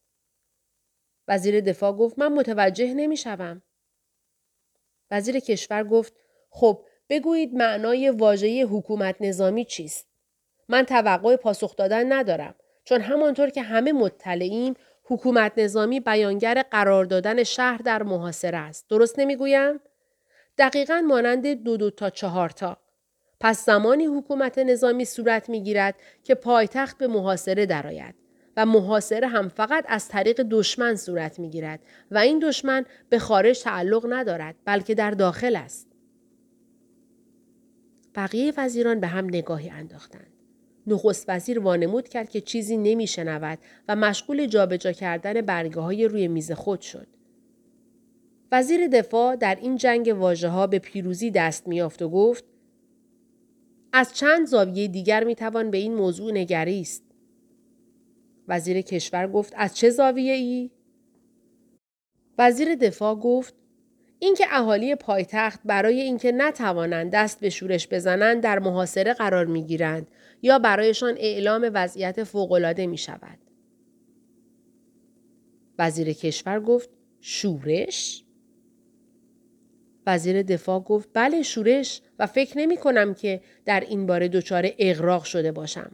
وزیر 1.29 1.61
دفاع 1.61 1.93
گفت 1.93 2.19
من 2.19 2.33
متوجه 2.33 2.95
نمی 2.95 3.17
شوم. 3.17 3.63
وزیر 5.11 5.41
کشور 5.41 5.85
گفت 5.85 6.13
خب 6.51 6.87
بگویید 7.09 7.55
معنای 7.55 8.11
واژه 8.11 8.63
حکومت 8.63 9.17
نظامی 9.21 9.65
چیست؟ 9.65 10.07
من 10.69 10.83
توقع 10.83 11.37
پاسخ 11.37 11.77
دادن 11.77 12.13
ندارم 12.13 12.55
چون 12.85 13.01
همانطور 13.01 13.51
که 13.51 13.63
همه 13.63 13.93
مطلعیم 13.93 14.75
حکومت 15.05 15.53
نظامی 15.57 16.01
بیانگر 16.01 16.63
قرار 16.71 17.05
دادن 17.05 17.43
شهر 17.43 17.79
در 17.79 18.03
محاصره 18.03 18.59
است. 18.59 18.87
درست 18.89 19.19
نمی‌گویم؟ 19.19 19.81
دقیقا 20.59 21.05
مانند 21.09 21.47
دو 21.47 21.77
دو 21.77 21.91
تا 21.91 22.11
چهار 22.11 22.51
تا. 22.51 22.77
پس 23.41 23.67
زمانی 23.67 24.07
حکومت 24.07 24.59
نظامی 24.59 25.05
صورت 25.05 25.49
می 25.49 25.63
گیرد 25.63 25.95
که 26.25 26.35
پایتخت 26.35 26.99
به 26.99 27.07
محاصره 27.07 27.67
درآید 27.67 28.15
و 28.57 28.67
محاصره 28.67 29.29
هم 29.29 29.49
فقط 29.49 29.85
از 29.89 30.09
طریق 30.09 30.43
دشمن 30.51 30.97
صورت 30.97 31.39
می 31.39 31.51
گیرد 31.51 31.81
و 32.11 32.19
این 32.19 32.39
دشمن 32.39 32.85
به 33.09 33.19
خارج 33.19 33.63
تعلق 33.63 34.07
ندارد 34.09 34.55
بلکه 34.65 34.95
در 34.95 35.11
داخل 35.11 35.57
است. 35.57 35.92
بقیه 38.15 38.53
وزیران 38.57 39.01
به 39.01 39.07
هم 39.07 39.25
نگاهی 39.25 39.71
انداختند. 39.71 40.33
نخست 40.87 41.25
وزیر 41.29 41.59
وانمود 41.59 42.09
کرد 42.09 42.31
که 42.31 42.41
چیزی 42.41 42.77
نمیشنود 42.77 43.59
و 43.89 43.97
مشغول 43.97 44.47
جابجا 44.47 44.93
کردن 44.93 45.41
برگه 45.41 45.81
های 45.81 46.09
روی 46.09 46.29
میز 46.29 46.53
خود 46.53 46.81
شد. 46.81 47.07
وزیر 48.53 48.87
دفاع 48.87 49.37
در 49.37 49.55
این 49.55 49.77
جنگ 49.77 50.15
واژه 50.19 50.49
ها 50.49 50.67
به 50.67 50.79
پیروزی 50.79 51.31
دست 51.31 51.69
میافت 51.69 52.03
و 52.03 52.09
گفت 52.09 52.45
از 53.93 54.15
چند 54.15 54.47
زاویه 54.47 54.89
دیگر 54.89 55.25
می‌توان 55.25 55.71
به 55.71 55.79
این 55.79 55.95
موضوع 55.95 56.33
نگریست. 56.33 57.03
وزیر 58.49 58.81
کشور 58.81 59.29
گفت 59.29 59.53
از 59.57 59.77
چه 59.77 59.91
زاویه 59.91 60.33
ای؟ 60.33 60.71
وزیر 62.39 62.75
دفاع 62.75 63.15
گفت 63.15 63.55
اینکه 64.23 64.45
اهالی 64.51 64.95
پایتخت 64.95 65.61
برای 65.65 66.01
اینکه 66.01 66.33
نتوانند 66.33 67.11
دست 67.11 67.41
به 67.41 67.51
شورش 67.51 67.89
بزنند 67.89 68.43
در 68.43 68.59
محاصره 68.59 69.15
قرار 69.15 69.47
می‌گیرند 69.47 70.11
یا 70.43 70.59
برایشان 70.59 71.15
اعلام 71.19 71.71
وضعیت 71.75 72.25
فوقالعاده 72.25 72.87
می 72.87 72.99
شود. 72.99 73.39
وزیر 75.79 76.13
کشور 76.13 76.61
گفت 76.61 76.91
شورش؟ 77.21 78.25
وزیر 80.07 80.43
دفاع 80.43 80.81
گفت 80.81 81.09
بله 81.13 81.43
شورش 81.43 82.03
و 82.19 82.27
فکر 82.27 82.59
نمی 82.59 82.77
کنم 82.77 83.15
که 83.15 83.41
در 83.65 83.81
این 83.81 84.07
باره 84.07 84.29
دچار 84.29 84.69
اغراق 84.79 85.25
شده 85.25 85.53
باشم. 85.53 85.93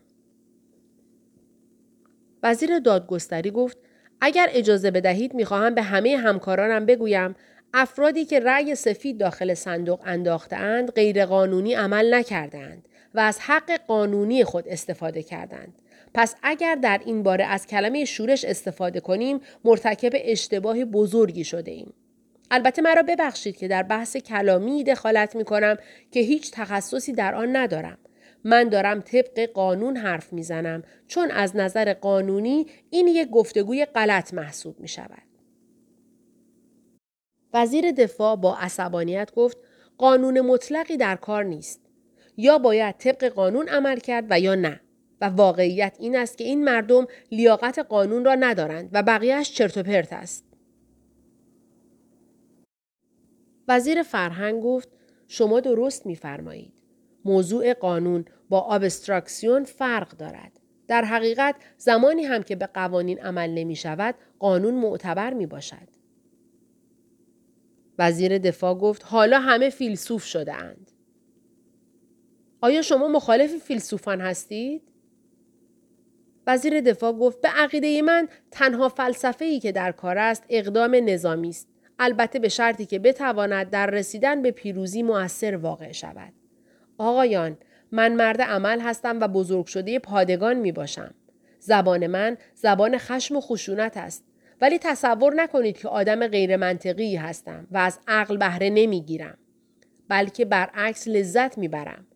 وزیر 2.42 2.78
دادگستری 2.78 3.50
گفت 3.50 3.78
اگر 4.20 4.48
اجازه 4.52 4.90
بدهید 4.90 5.34
می‌خواهم 5.34 5.74
به 5.74 5.82
همه 5.82 6.16
همکارانم 6.16 6.86
بگویم 6.86 7.34
افرادی 7.74 8.24
که 8.24 8.40
رأی 8.40 8.74
سفید 8.74 9.18
داخل 9.18 9.54
صندوق 9.54 10.00
انداختهاند 10.04 10.90
غیرقانونی 10.90 11.74
عمل 11.74 12.14
نکردند 12.14 12.88
و 13.14 13.20
از 13.20 13.38
حق 13.40 13.80
قانونی 13.86 14.44
خود 14.44 14.68
استفاده 14.68 15.22
کردند. 15.22 15.74
پس 16.14 16.34
اگر 16.42 16.74
در 16.74 17.00
این 17.06 17.22
باره 17.22 17.44
از 17.44 17.66
کلمه 17.66 18.04
شورش 18.04 18.44
استفاده 18.44 19.00
کنیم 19.00 19.40
مرتکب 19.64 20.12
اشتباه 20.14 20.84
بزرگی 20.84 21.44
شده 21.44 21.70
ایم. 21.70 21.94
البته 22.50 22.82
مرا 22.82 23.02
ببخشید 23.02 23.56
که 23.56 23.68
در 23.68 23.82
بحث 23.82 24.16
کلامی 24.16 24.84
دخالت 24.84 25.36
می 25.36 25.44
کنم 25.44 25.76
که 26.10 26.20
هیچ 26.20 26.50
تخصصی 26.52 27.12
در 27.12 27.34
آن 27.34 27.56
ندارم. 27.56 27.98
من 28.44 28.68
دارم 28.68 29.00
طبق 29.00 29.46
قانون 29.54 29.96
حرف 29.96 30.32
می‌زنم 30.32 30.82
چون 31.06 31.30
از 31.30 31.56
نظر 31.56 31.94
قانونی 31.94 32.66
این 32.90 33.08
یک 33.08 33.30
گفتگوی 33.30 33.84
غلط 33.84 34.34
محسوب 34.34 34.80
می 34.80 34.88
شود. 34.88 35.27
وزیر 37.54 37.92
دفاع 37.92 38.36
با 38.36 38.56
عصبانیت 38.56 39.34
گفت 39.34 39.58
قانون 39.98 40.40
مطلقی 40.40 40.96
در 40.96 41.16
کار 41.16 41.44
نیست. 41.44 41.80
یا 42.36 42.58
باید 42.58 42.96
طبق 42.96 43.24
قانون 43.24 43.68
عمل 43.68 43.98
کرد 43.98 44.26
و 44.30 44.40
یا 44.40 44.54
نه. 44.54 44.80
و 45.20 45.24
واقعیت 45.24 45.96
این 46.00 46.16
است 46.16 46.38
که 46.38 46.44
این 46.44 46.64
مردم 46.64 47.06
لیاقت 47.32 47.78
قانون 47.78 48.24
را 48.24 48.34
ندارند 48.34 48.90
و 48.92 49.02
بقیهش 49.02 49.52
چرت 49.52 49.76
و 49.76 49.82
پرت 49.82 50.12
است. 50.12 50.44
وزیر 53.68 54.02
فرهنگ 54.02 54.62
گفت 54.62 54.88
شما 55.28 55.60
درست 55.60 56.06
میفرمایید. 56.06 56.72
موضوع 57.24 57.74
قانون 57.74 58.24
با 58.48 58.60
آبستراکسیون 58.60 59.64
فرق 59.64 60.10
دارد. 60.10 60.60
در 60.88 61.04
حقیقت 61.04 61.54
زمانی 61.76 62.24
هم 62.24 62.42
که 62.42 62.56
به 62.56 62.66
قوانین 62.66 63.18
عمل 63.20 63.50
نمی 63.50 63.76
شود 63.76 64.14
قانون 64.38 64.74
معتبر 64.74 65.34
می 65.34 65.46
باشد. 65.46 65.97
وزیر 67.98 68.38
دفاع 68.38 68.74
گفت 68.74 69.04
حالا 69.04 69.38
همه 69.38 69.70
فیلسوف 69.70 70.24
شده 70.24 70.54
اند. 70.54 70.90
آیا 72.60 72.82
شما 72.82 73.08
مخالف 73.08 73.56
فیلسوفان 73.56 74.20
هستید؟ 74.20 74.82
وزیر 76.46 76.80
دفاع 76.80 77.12
گفت 77.12 77.40
به 77.40 77.48
عقیده 77.48 78.02
من 78.02 78.28
تنها 78.50 78.88
فلسفه 78.88 79.44
ای 79.44 79.60
که 79.60 79.72
در 79.72 79.92
کار 79.92 80.18
است 80.18 80.44
اقدام 80.48 80.94
نظامی 80.94 81.48
است. 81.48 81.68
البته 81.98 82.38
به 82.38 82.48
شرطی 82.48 82.86
که 82.86 82.98
بتواند 82.98 83.70
در 83.70 83.86
رسیدن 83.86 84.42
به 84.42 84.50
پیروزی 84.50 85.02
مؤثر 85.02 85.56
واقع 85.56 85.92
شود. 85.92 86.32
آقایان، 86.98 87.58
من 87.92 88.14
مرد 88.14 88.42
عمل 88.42 88.80
هستم 88.80 89.20
و 89.20 89.28
بزرگ 89.28 89.66
شده 89.66 89.98
پادگان 89.98 90.56
می 90.56 90.72
باشم. 90.72 91.14
زبان 91.60 92.06
من 92.06 92.36
زبان 92.54 92.98
خشم 92.98 93.36
و 93.36 93.40
خشونت 93.40 93.96
است. 93.96 94.24
ولی 94.60 94.78
تصور 94.78 95.34
نکنید 95.34 95.78
که 95.78 95.88
آدم 95.88 96.26
غیر 96.26 96.56
منطقی 96.56 97.16
هستم 97.16 97.66
و 97.70 97.78
از 97.78 97.98
عقل 98.08 98.36
بهره 98.36 98.70
نمی‌گیرم. 98.70 99.38
بلکه 100.08 100.44
برعکس 100.44 101.08
لذت 101.08 101.58
می‌برم. 101.58 102.06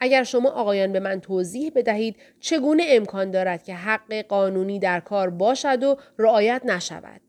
اگر 0.00 0.24
شما 0.24 0.50
آقایان 0.50 0.92
به 0.92 1.00
من 1.00 1.20
توضیح 1.20 1.72
بدهید 1.74 2.16
چگونه 2.40 2.84
امکان 2.88 3.30
دارد 3.30 3.62
که 3.62 3.74
حق 3.74 4.14
قانونی 4.14 4.78
در 4.78 5.00
کار 5.00 5.30
باشد 5.30 5.82
و 5.82 5.96
رعایت 6.18 6.62
نشود. 6.64 7.20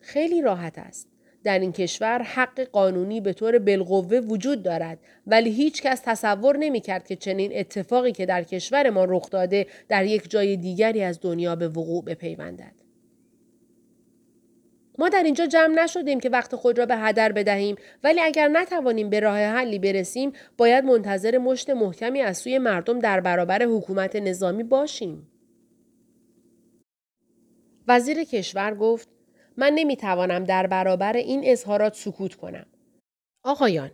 خیلی 0.00 0.42
راحت 0.42 0.78
است. 0.78 1.15
در 1.46 1.58
این 1.58 1.72
کشور 1.72 2.22
حق 2.22 2.60
قانونی 2.60 3.20
به 3.20 3.32
طور 3.32 3.58
بالقوه 3.58 4.18
وجود 4.18 4.62
دارد 4.62 4.98
ولی 5.26 5.50
هیچ 5.50 5.82
کس 5.82 6.02
تصور 6.04 6.56
نمی 6.56 6.80
کرد 6.80 7.06
که 7.06 7.16
چنین 7.16 7.50
اتفاقی 7.54 8.12
که 8.12 8.26
در 8.26 8.42
کشور 8.42 8.90
ما 8.90 9.04
رخ 9.04 9.30
داده 9.30 9.66
در 9.88 10.04
یک 10.04 10.30
جای 10.30 10.56
دیگری 10.56 11.02
از 11.02 11.20
دنیا 11.20 11.56
به 11.56 11.68
وقوع 11.68 12.04
بپیوندد. 12.04 12.72
ما 14.98 15.08
در 15.08 15.22
اینجا 15.22 15.46
جمع 15.46 15.82
نشدیم 15.84 16.20
که 16.20 16.28
وقت 16.28 16.56
خود 16.56 16.78
را 16.78 16.86
به 16.86 16.96
هدر 16.96 17.32
بدهیم 17.32 17.76
ولی 18.04 18.20
اگر 18.20 18.48
نتوانیم 18.48 19.10
به 19.10 19.20
راه 19.20 19.38
حلی 19.38 19.78
برسیم 19.78 20.32
باید 20.56 20.84
منتظر 20.84 21.38
مشت 21.38 21.70
محکمی 21.70 22.20
از 22.20 22.38
سوی 22.38 22.58
مردم 22.58 22.98
در 22.98 23.20
برابر 23.20 23.62
حکومت 23.62 24.16
نظامی 24.16 24.62
باشیم. 24.62 25.30
وزیر 27.88 28.24
کشور 28.24 28.74
گفت 28.74 29.15
من 29.56 29.72
نمی‌توانم 29.72 30.44
در 30.44 30.66
برابر 30.66 31.12
این 31.12 31.42
اظهارات 31.44 31.94
سکوت 31.94 32.34
کنم. 32.34 32.66
آقایان، 33.42 33.90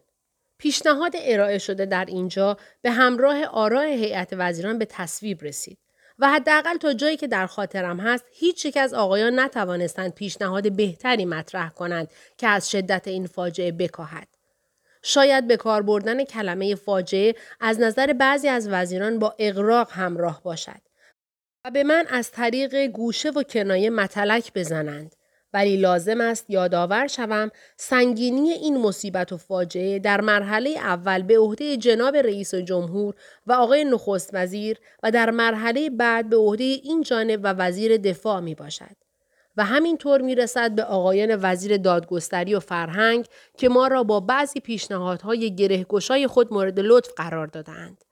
پیشنهاد 0.59 1.13
ارائه 1.19 1.59
شده 1.59 1.87
در 1.87 2.05
اینجا 2.05 2.57
به 2.83 2.91
همراه 2.91 3.45
آراء 3.45 3.85
هیئت 3.85 4.29
وزیران 4.33 4.79
به 4.79 4.85
تصویب 4.85 5.43
رسید 5.43 5.79
و 6.19 6.29
حداقل 6.29 6.77
تا 6.77 6.93
جایی 6.93 7.17
که 7.17 7.27
در 7.27 7.47
خاطرم 7.47 8.01
هست 8.01 8.25
هیچ 8.33 8.65
یک 8.65 8.77
از 8.77 8.95
آقایان 8.95 9.41
نتوانستند 9.41 10.15
پیشنهاد 10.15 10.77
بهتری 10.77 11.25
مطرح 11.25 11.69
کنند 11.71 12.11
که 12.37 12.49
از 12.49 12.71
شدت 12.71 13.09
این 13.09 13.27
فاجعه 13.27 13.73
بکاهد. 13.73 14.29
شاید 15.03 15.47
به 15.47 15.57
کار 15.57 15.83
بردن 15.83 16.25
کلمه 16.25 16.75
فاجعه 16.75 17.35
از 17.61 17.81
نظر 17.81 18.13
بعضی 18.13 18.49
از 18.49 18.69
وزیران 18.69 19.19
با 19.19 19.35
اقراق 19.39 19.91
همراه 19.91 20.43
باشد 20.43 20.81
و 21.65 21.71
به 21.71 21.85
من 21.85 22.07
از 22.11 22.31
طریق 22.31 22.87
گوشه 22.87 23.31
و 23.31 23.43
کنایه 23.43 23.91
متلک 23.91 24.53
بزنند 24.55 25.15
ولی 25.55 25.77
لازم 25.77 26.21
است 26.21 26.51
یادآور 26.51 27.07
شوم 27.07 27.51
سنگینی 27.77 28.51
این 28.51 28.81
مصیبت 28.81 29.33
و 29.33 29.37
فاجعه 29.37 29.99
در 29.99 30.21
مرحله 30.21 30.71
اول 30.71 31.23
به 31.23 31.39
عهده 31.39 31.77
جناب 31.77 32.17
رئیس 32.17 32.55
جمهور 32.55 33.15
و 33.47 33.53
آقای 33.53 33.85
نخست 33.85 34.31
وزیر 34.33 34.79
و 35.03 35.11
در 35.11 35.31
مرحله 35.31 35.91
بعد 35.91 36.29
به 36.29 36.37
عهده 36.37 36.65
این 36.65 37.03
جانب 37.03 37.41
و 37.43 37.53
وزیر 37.53 37.97
دفاع 37.97 38.41
می 38.41 38.55
باشد. 38.55 38.97
و 39.57 39.65
همینطور 39.65 40.21
می 40.23 40.35
رسد 40.35 40.75
به 40.75 40.85
آقایان 40.85 41.39
وزیر 41.43 41.77
دادگستری 41.77 42.55
و 42.55 42.61
فرهنگ 42.61 43.27
که 43.59 43.69
ما 43.69 43.87
را 43.87 44.03
با 44.03 44.21
بعضی 44.21 44.61
پیشنهادهای 44.61 45.55
گرهگشای 45.55 46.27
خود 46.27 46.53
مورد 46.53 46.81
لطف 46.81 47.11
قرار 47.17 47.47
دادند. 47.47 48.05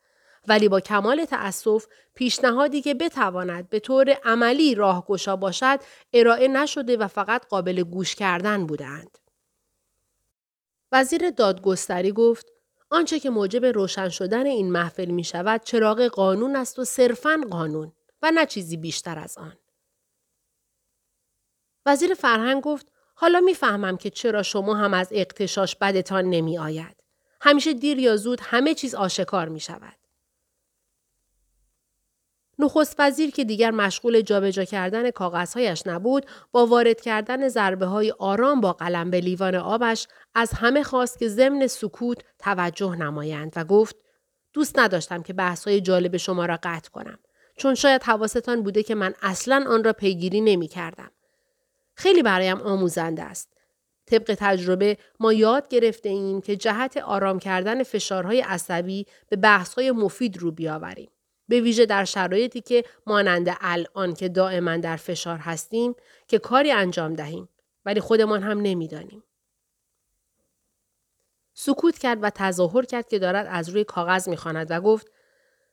ولی 0.49 0.69
با 0.69 0.81
کمال 0.81 1.25
تأسف 1.25 1.87
پیشنهادی 2.15 2.83
که 2.83 2.95
بتواند 2.95 3.69
به 3.69 3.81
طور 3.81 4.11
عملی 4.11 4.75
راهگشا 4.75 5.37
باشد 5.37 5.81
ارائه 6.13 6.49
نشده 6.49 6.97
و 6.97 7.09
فقط 7.09 7.47
قابل 7.47 7.83
گوش 7.83 8.15
کردن 8.15 8.67
بودند. 8.67 9.19
وزیر 10.93 11.31
دادگستری 11.31 12.13
گفت 12.13 12.47
آنچه 12.91 13.21
که 13.21 13.31
موجب 13.31 13.65
روشن 13.65 14.09
شدن 14.09 14.47
این 14.47 14.73
محفل 14.73 15.11
می 15.11 15.25
شود 15.25 15.63
چراغ 15.65 16.03
قانون 16.03 16.57
است 16.57 16.79
و 16.79 16.85
صرفاً 16.85 17.37
قانون 17.51 17.93
و 18.23 18.31
نه 18.31 18.47
چیزی 18.47 18.77
بیشتر 18.77 19.19
از 19.19 19.39
آن. 19.39 19.57
وزیر 21.87 22.15
فرهنگ 22.15 22.63
گفت 22.63 22.87
حالا 23.15 23.41
می‌فهمم 23.41 23.97
که 23.97 24.11
چرا 24.11 24.43
شما 24.43 24.75
هم 24.75 24.95
از 24.95 25.09
اقتشاش 25.11 25.77
بدتان 25.77 26.25
نمی 26.25 26.59
آید. 26.59 26.97
همیشه 27.41 27.73
دیر 27.73 27.99
یا 27.99 28.17
زود 28.17 28.41
همه 28.43 28.75
چیز 28.75 28.95
آشکار 28.95 29.49
می 29.49 29.61
شود. 29.61 30.00
نخست 32.61 32.97
وزیر 32.99 33.31
که 33.31 33.45
دیگر 33.45 33.71
مشغول 33.71 34.21
جابجا 34.21 34.65
کردن 34.65 35.11
کاغذهایش 35.11 35.83
نبود 35.87 36.27
با 36.53 36.67
وارد 36.67 37.01
کردن 37.01 37.49
ضربه 37.49 37.87
های 37.87 38.11
آرام 38.19 38.61
با 38.61 38.73
قلم 38.73 39.11
به 39.11 39.21
لیوان 39.21 39.55
آبش 39.55 40.07
از 40.35 40.51
همه 40.53 40.83
خواست 40.83 41.19
که 41.19 41.29
ضمن 41.29 41.67
سکوت 41.67 42.19
توجه 42.39 42.97
نمایند 42.97 43.53
و 43.57 43.65
گفت 43.65 43.97
دوست 44.53 44.79
نداشتم 44.79 45.23
که 45.23 45.33
بحث 45.33 45.69
های 45.69 45.81
جالب 45.81 46.17
شما 46.17 46.47
را 46.47 46.59
قطع 46.63 46.91
کنم 46.91 47.19
چون 47.57 47.75
شاید 47.75 48.03
حواستان 48.03 48.63
بوده 48.63 48.83
که 48.83 48.95
من 48.95 49.15
اصلا 49.23 49.65
آن 49.69 49.85
را 49.85 49.93
پیگیری 49.93 50.41
نمی 50.41 50.69
کردم. 50.69 51.11
خیلی 51.95 52.23
برایم 52.23 52.61
آموزنده 52.61 53.23
است. 53.23 53.53
طبق 54.07 54.37
تجربه 54.39 54.97
ما 55.21 55.33
یاد 55.33 55.69
گرفته 55.69 56.09
ایم 56.09 56.41
که 56.41 56.57
جهت 56.57 56.97
آرام 56.97 57.39
کردن 57.39 57.83
فشارهای 57.83 58.41
عصبی 58.41 59.07
به 59.29 59.37
بحثهای 59.37 59.91
مفید 59.91 60.39
رو 60.39 60.53
بیاوریم. 60.53 61.11
به 61.51 61.61
ویژه 61.61 61.87
در 61.87 62.05
شرایطی 62.05 62.61
که 62.61 62.85
مانند 63.07 63.57
الان 63.61 64.15
که 64.15 64.29
دائما 64.29 64.77
در 64.77 64.97
فشار 64.97 65.39
هستیم 65.39 65.95
که 66.29 66.39
کاری 66.39 66.73
انجام 66.73 67.15
دهیم 67.15 67.49
ولی 67.85 68.01
خودمان 68.01 68.43
هم 68.43 68.61
نمی‌دانیم. 68.61 69.23
سکوت 71.55 71.99
کرد 71.99 72.19
و 72.23 72.31
تظاهر 72.31 72.85
کرد 72.85 73.09
که 73.09 73.19
دارد 73.19 73.47
از 73.51 73.69
روی 73.69 73.85
کاغذ 73.85 74.29
می‌خواند 74.29 74.67
و 74.71 74.81
گفت 74.81 75.11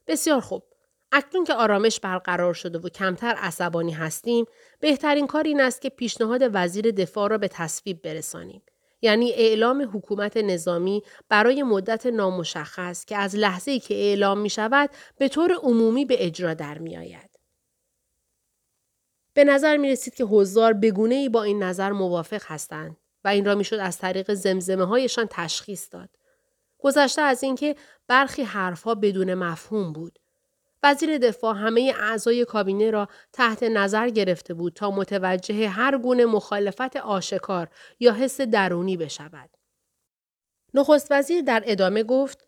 بسیار 0.07 0.39
خوب 0.39 0.63
اکنون 1.11 1.43
که 1.43 1.53
آرامش 1.53 1.99
برقرار 1.99 2.53
شده 2.53 2.79
و 2.79 2.89
کمتر 2.89 3.35
عصبانی 3.37 3.91
هستیم 3.91 4.45
بهترین 4.79 5.27
کار 5.27 5.43
این 5.43 5.61
است 5.61 5.81
که 5.81 5.89
پیشنهاد 5.89 6.41
وزیر 6.53 6.91
دفاع 6.91 7.29
را 7.29 7.37
به 7.37 7.47
تصویب 7.47 8.01
برسانیم 8.01 8.61
یعنی 9.01 9.31
اعلام 9.31 9.89
حکومت 9.93 10.37
نظامی 10.37 11.03
برای 11.29 11.63
مدت 11.63 12.05
نامشخص 12.05 13.05
که 13.05 13.17
از 13.17 13.35
لحظه 13.35 13.79
که 13.79 13.93
اعلام 13.95 14.39
می 14.39 14.49
شود 14.49 14.89
به 15.17 15.27
طور 15.27 15.53
عمومی 15.53 16.05
به 16.05 16.25
اجرا 16.25 16.53
در 16.53 16.77
می 16.77 16.97
آید. 16.97 17.29
به 19.33 19.43
نظر 19.43 19.77
می 19.77 19.89
رسید 19.89 20.15
که 20.15 20.23
حضار 20.23 20.73
بگونه 20.73 21.15
ای 21.15 21.29
با 21.29 21.43
این 21.43 21.63
نظر 21.63 21.91
موافق 21.91 22.41
هستند 22.45 22.97
و 23.23 23.27
این 23.27 23.45
را 23.45 23.55
می‌شد 23.55 23.75
از 23.75 23.97
طریق 23.97 24.33
زمزمه 24.33 24.85
هایشان 24.85 25.27
تشخیص 25.29 25.87
داد. 25.91 26.09
گذشته 26.79 27.21
از 27.21 27.43
اینکه 27.43 27.75
برخی 28.07 28.43
حرفها 28.43 28.95
بدون 28.95 29.33
مفهوم 29.33 29.93
بود. 29.93 30.19
وزیر 30.87 31.17
دفاع 31.17 31.55
همه 31.55 31.93
اعضای 31.99 32.45
کابینه 32.45 32.91
را 32.91 33.07
تحت 33.33 33.63
نظر 33.63 34.09
گرفته 34.09 34.53
بود 34.53 34.73
تا 34.73 34.91
متوجه 34.91 35.67
هر 35.67 35.97
گونه 35.97 36.25
مخالفت 36.25 36.95
آشکار 36.95 37.67
یا 37.99 38.13
حس 38.13 38.41
درونی 38.41 38.97
بشود. 38.97 39.49
نخست 40.73 41.07
وزیر 41.11 41.41
در 41.41 41.63
ادامه 41.65 42.03
گفت 42.03 42.47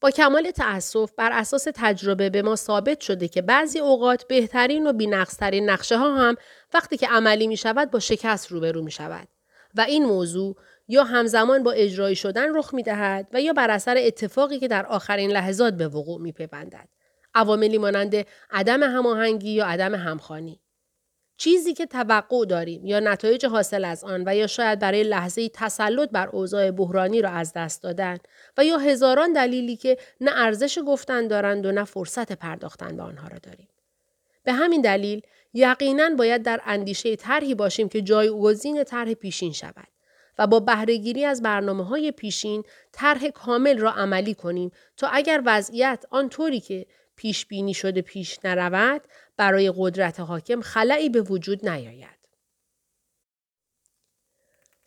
با 0.00 0.10
کمال 0.10 0.50
تأسف 0.50 1.12
بر 1.16 1.30
اساس 1.32 1.66
تجربه 1.74 2.30
به 2.30 2.42
ما 2.42 2.56
ثابت 2.56 3.00
شده 3.00 3.28
که 3.28 3.42
بعضی 3.42 3.78
اوقات 3.78 4.28
بهترین 4.28 4.86
و 4.86 4.92
بینقصترین 4.92 5.70
نقشه 5.70 5.96
ها 5.98 6.16
هم 6.16 6.36
وقتی 6.74 6.96
که 6.96 7.08
عملی 7.08 7.46
می 7.46 7.56
شود 7.56 7.90
با 7.90 7.98
شکست 7.98 8.52
روبرو 8.52 8.82
می 8.82 8.90
شود 8.90 9.28
و 9.74 9.80
این 9.80 10.04
موضوع 10.04 10.56
یا 10.88 11.04
همزمان 11.04 11.62
با 11.62 11.72
اجرایی 11.72 12.16
شدن 12.16 12.56
رخ 12.56 12.74
می 12.74 12.82
دهد 12.82 13.28
و 13.32 13.40
یا 13.40 13.52
بر 13.52 13.70
اثر 13.70 13.96
اتفاقی 13.98 14.58
که 14.58 14.68
در 14.68 14.86
آخرین 14.86 15.30
لحظات 15.30 15.74
به 15.74 15.88
وقوع 15.88 16.20
می 16.20 16.32
پیوندد. 16.32 16.88
عواملی 17.34 17.78
مانند 17.78 18.26
عدم 18.50 18.82
هماهنگی 18.82 19.50
یا 19.50 19.66
عدم 19.66 19.94
همخانی 19.94 20.60
چیزی 21.36 21.74
که 21.74 21.86
توقع 21.86 22.44
داریم 22.46 22.86
یا 22.86 23.00
نتایج 23.00 23.46
حاصل 23.46 23.84
از 23.84 24.04
آن 24.04 24.22
و 24.26 24.36
یا 24.36 24.46
شاید 24.46 24.78
برای 24.78 25.02
لحظه 25.02 25.48
تسلط 25.48 26.10
بر 26.10 26.28
اوضاع 26.28 26.70
بحرانی 26.70 27.22
را 27.22 27.30
از 27.30 27.52
دست 27.52 27.82
دادن 27.82 28.18
و 28.56 28.64
یا 28.64 28.78
هزاران 28.78 29.32
دلیلی 29.32 29.76
که 29.76 29.98
نه 30.20 30.30
ارزش 30.34 30.78
گفتن 30.86 31.28
دارند 31.28 31.66
و 31.66 31.72
نه 31.72 31.84
فرصت 31.84 32.32
پرداختن 32.32 32.96
به 32.96 33.02
آنها 33.02 33.28
را 33.28 33.38
داریم. 33.38 33.68
به 34.44 34.52
همین 34.52 34.80
دلیل 34.80 35.22
یقینا 35.54 36.10
باید 36.18 36.42
در 36.42 36.60
اندیشه 36.64 37.16
طرحی 37.16 37.54
باشیم 37.54 37.88
که 37.88 38.02
جایگزین 38.02 38.84
طرح 38.84 39.14
پیشین 39.14 39.52
شود 39.52 39.88
و 40.38 40.46
با 40.46 40.60
بهرهگیری 40.60 41.24
از 41.24 41.42
برنامه 41.42 41.84
های 41.84 42.12
پیشین 42.12 42.62
طرح 42.92 43.28
کامل 43.28 43.78
را 43.78 43.92
عملی 43.92 44.34
کنیم 44.34 44.70
تا 44.96 45.08
اگر 45.08 45.42
وضعیت 45.46 46.04
آنطوری 46.10 46.60
که 46.60 46.86
پیش 47.20 47.46
بینی 47.46 47.74
شده 47.74 48.02
پیش 48.02 48.38
نرود 48.44 49.02
برای 49.36 49.72
قدرت 49.76 50.20
حاکم 50.20 50.60
خلایی 50.60 51.08
به 51.08 51.20
وجود 51.22 51.68
نیاید. 51.68 52.18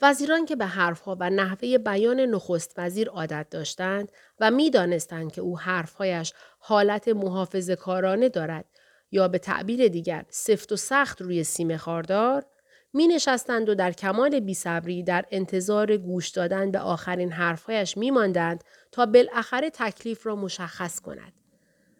وزیران 0.02 0.46
که 0.46 0.56
به 0.56 0.66
حرفها 0.66 1.18
و 1.20 1.30
نحوه 1.30 1.78
بیان 1.78 2.20
نخست 2.20 2.74
وزیر 2.78 3.10
عادت 3.10 3.48
داشتند 3.52 4.12
و 4.40 4.52
می 4.52 4.70
دانستند 4.70 5.32
که 5.32 5.42
او 5.42 5.60
حرفهایش 5.60 6.34
حالت 6.60 7.08
محافظ 7.08 7.70
کارانه 7.70 8.30
دارد 8.30 8.66
یا 9.12 9.28
به 9.28 9.38
تعبیر 9.38 9.88
دیگر 9.88 10.26
سفت 10.30 10.72
و 10.72 10.76
سخت 10.76 11.22
روی 11.22 11.44
سیم 11.44 11.78
خاردار 11.78 12.46
می 12.94 13.08
نشستند 13.08 13.70
و 13.70 13.76
در 13.76 13.92
کمال 13.92 14.40
بیصبری 14.40 15.04
در 15.04 15.26
انتظار 15.32 15.98
گوش 15.98 16.30
دادن 16.30 16.72
به 16.72 16.80
آخرین 16.80 17.32
حرفهایش 17.32 17.98
می 17.98 18.12
ماندند 18.12 18.64
تا 18.92 19.06
بالاخره 19.06 19.70
تکلیف 19.70 20.26
را 20.26 20.36
مشخص 20.36 21.00
کند. 21.00 21.43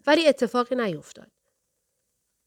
ولی 0.08 0.28
اتفاقی 0.28 0.76
نیفتاد. 0.76 1.28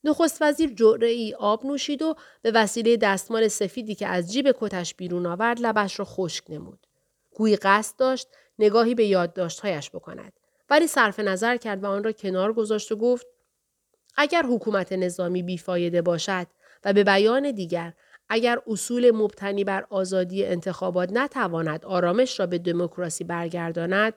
نخست 0.05 0.43
وزیر 0.43 0.75
جرعه 0.75 1.11
ای 1.11 1.35
آب 1.35 1.67
نوشید 1.67 2.03
و 2.03 2.15
به 2.43 2.51
وسیله 2.51 2.97
دستمال 2.97 3.49
سفیدی 3.49 3.95
که 3.95 4.07
از 4.07 4.33
جیب 4.33 4.55
کتش 4.61 4.95
بیرون 4.95 5.27
آورد 5.27 5.61
لبش 5.61 5.99
را 5.99 6.05
خشک 6.05 6.45
نمود. 6.49 6.87
گویی 7.35 7.57
قصد 7.57 7.97
داشت 7.97 8.29
نگاهی 8.59 8.95
به 8.95 9.07
یادداشتهایش 9.07 9.91
بکند. 9.91 10.33
ولی 10.71 10.87
صرف 10.87 11.21
نظر 11.21 11.57
کرد 11.57 11.85
و 11.85 11.87
آن 11.87 12.05
را 12.05 12.13
کنار 12.13 12.53
گذاشت 12.53 12.93
و 12.93 12.97
گفت 12.97 13.27
اگر 14.17 14.43
حکومت 14.43 14.93
نظامی 14.93 15.43
بیفایده 15.43 16.03
باشد 16.03 16.47
و 16.85 16.93
به 16.93 17.05
بیان 17.05 17.51
دیگر 17.51 17.93
اگر 18.29 18.59
اصول 18.67 19.11
مبتنی 19.11 19.65
بر 19.65 19.87
آزادی 19.91 20.45
انتخابات 20.45 21.13
نتواند 21.13 21.85
آرامش 21.85 22.41
را 22.41 22.47
به 22.47 22.59
دموکراسی 22.59 23.25
برگرداند 23.25 24.15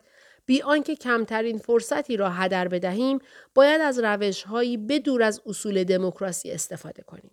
بی 0.49 0.61
آنکه 0.61 0.95
کمترین 0.95 1.57
فرصتی 1.57 2.17
را 2.17 2.29
هدر 2.29 2.67
بدهیم 2.67 3.19
باید 3.55 3.81
از 3.81 3.99
روشهایی 3.99 4.77
بدور 4.77 5.23
از 5.23 5.41
اصول 5.45 5.83
دموکراسی 5.83 6.51
استفاده 6.51 7.03
کنیم. 7.03 7.31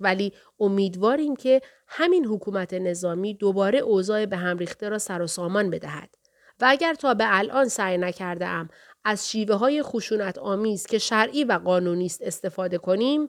ولی 0.00 0.32
امیدواریم 0.60 1.36
که 1.36 1.60
همین 1.88 2.26
حکومت 2.26 2.74
نظامی 2.74 3.34
دوباره 3.34 3.78
اوضاع 3.78 4.26
به 4.26 4.36
هم 4.36 4.58
ریخته 4.58 4.88
را 4.88 4.98
سر 4.98 5.22
و 5.22 5.26
سامان 5.26 5.70
بدهد. 5.70 6.14
و 6.60 6.64
اگر 6.68 6.94
تا 6.94 7.14
به 7.14 7.24
الان 7.26 7.68
سعی 7.68 7.98
نکرده 7.98 8.46
ام 8.46 8.68
از 9.04 9.30
شیوه 9.30 9.54
های 9.54 9.82
خشونت 9.82 10.38
آمیز 10.38 10.86
که 10.86 10.98
شرعی 10.98 11.44
و 11.44 11.52
قانونی 11.52 12.06
است 12.06 12.22
استفاده 12.22 12.78
کنیم 12.78 13.28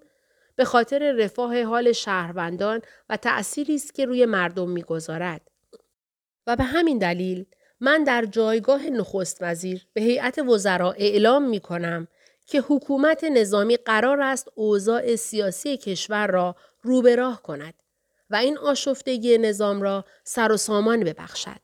به 0.56 0.66
خاطر 0.66 1.12
رفاه 1.12 1.64
حال 1.64 1.92
شهروندان 1.92 2.82
و 3.10 3.18
تأثیری 3.18 3.76
است 3.76 3.94
که 3.94 4.06
روی 4.06 4.26
مردم 4.26 4.70
می‌گذارد. 4.70 5.42
و 6.48 6.56
به 6.56 6.64
همین 6.64 6.98
دلیل 6.98 7.46
من 7.80 8.04
در 8.04 8.26
جایگاه 8.26 8.90
نخست 8.90 9.38
وزیر 9.42 9.88
به 9.94 10.02
هیئت 10.02 10.40
وزرا 10.40 10.92
اعلام 10.92 11.50
می 11.50 11.60
کنم 11.60 12.08
که 12.46 12.64
حکومت 12.68 13.24
نظامی 13.24 13.78
قرار 13.78 14.22
است 14.22 14.48
اوضاع 14.56 15.16
سیاسی 15.16 15.78
کشور 15.78 16.28
را 16.28 16.56
روبراه 16.82 17.42
کند 17.42 17.74
و 18.30 18.36
این 18.36 18.58
آشفتگی 18.58 19.38
نظام 19.38 19.82
را 19.82 20.06
سر 20.24 20.52
و 20.52 20.58
سامان 20.58 21.04
ببخشد. 21.04 21.60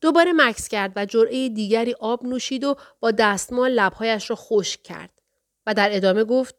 دوباره 0.00 0.32
مکس 0.32 0.68
کرد 0.68 0.92
و 0.96 1.06
جرعه 1.06 1.48
دیگری 1.48 1.94
آب 2.00 2.26
نوشید 2.26 2.64
و 2.64 2.76
با 3.00 3.10
دستمال 3.10 3.70
لبهایش 3.70 4.30
را 4.30 4.36
خشک 4.36 4.82
کرد 4.82 5.10
و 5.66 5.74
در 5.74 5.96
ادامه 5.96 6.24
گفت 6.24 6.54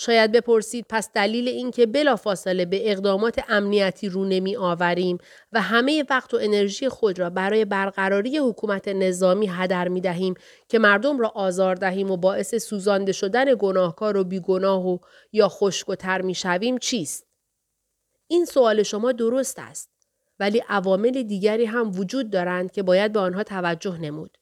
شاید 0.00 0.32
بپرسید 0.32 0.86
پس 0.88 1.12
دلیل 1.12 1.48
اینکه 1.48 1.86
بلافاصله 1.86 2.64
به 2.64 2.92
اقدامات 2.92 3.40
امنیتی 3.48 4.08
رو 4.08 4.24
نمی 4.24 4.56
آوریم 4.56 5.18
و 5.52 5.60
همه 5.60 6.04
وقت 6.10 6.34
و 6.34 6.38
انرژی 6.40 6.88
خود 6.88 7.18
را 7.18 7.30
برای 7.30 7.64
برقراری 7.64 8.38
حکومت 8.38 8.88
نظامی 8.88 9.46
هدر 9.46 9.88
می 9.88 10.00
دهیم 10.00 10.34
که 10.68 10.78
مردم 10.78 11.18
را 11.18 11.28
آزار 11.28 11.74
دهیم 11.74 12.10
و 12.10 12.16
باعث 12.16 12.54
سوزانده 12.54 13.12
شدن 13.12 13.54
گناهکار 13.58 14.16
و 14.16 14.24
بیگناه 14.24 14.88
و 14.88 14.98
یا 15.32 15.48
خشک 15.48 15.88
و 15.88 16.22
می 16.22 16.34
شویم 16.34 16.78
چیست؟ 16.78 17.26
این 18.26 18.44
سوال 18.44 18.82
شما 18.82 19.12
درست 19.12 19.58
است. 19.58 19.90
ولی 20.40 20.62
عوامل 20.68 21.22
دیگری 21.22 21.64
هم 21.64 21.98
وجود 21.98 22.30
دارند 22.30 22.72
که 22.72 22.82
باید 22.82 23.12
به 23.12 23.20
آنها 23.20 23.42
توجه 23.42 23.98
نمود. 23.98 24.38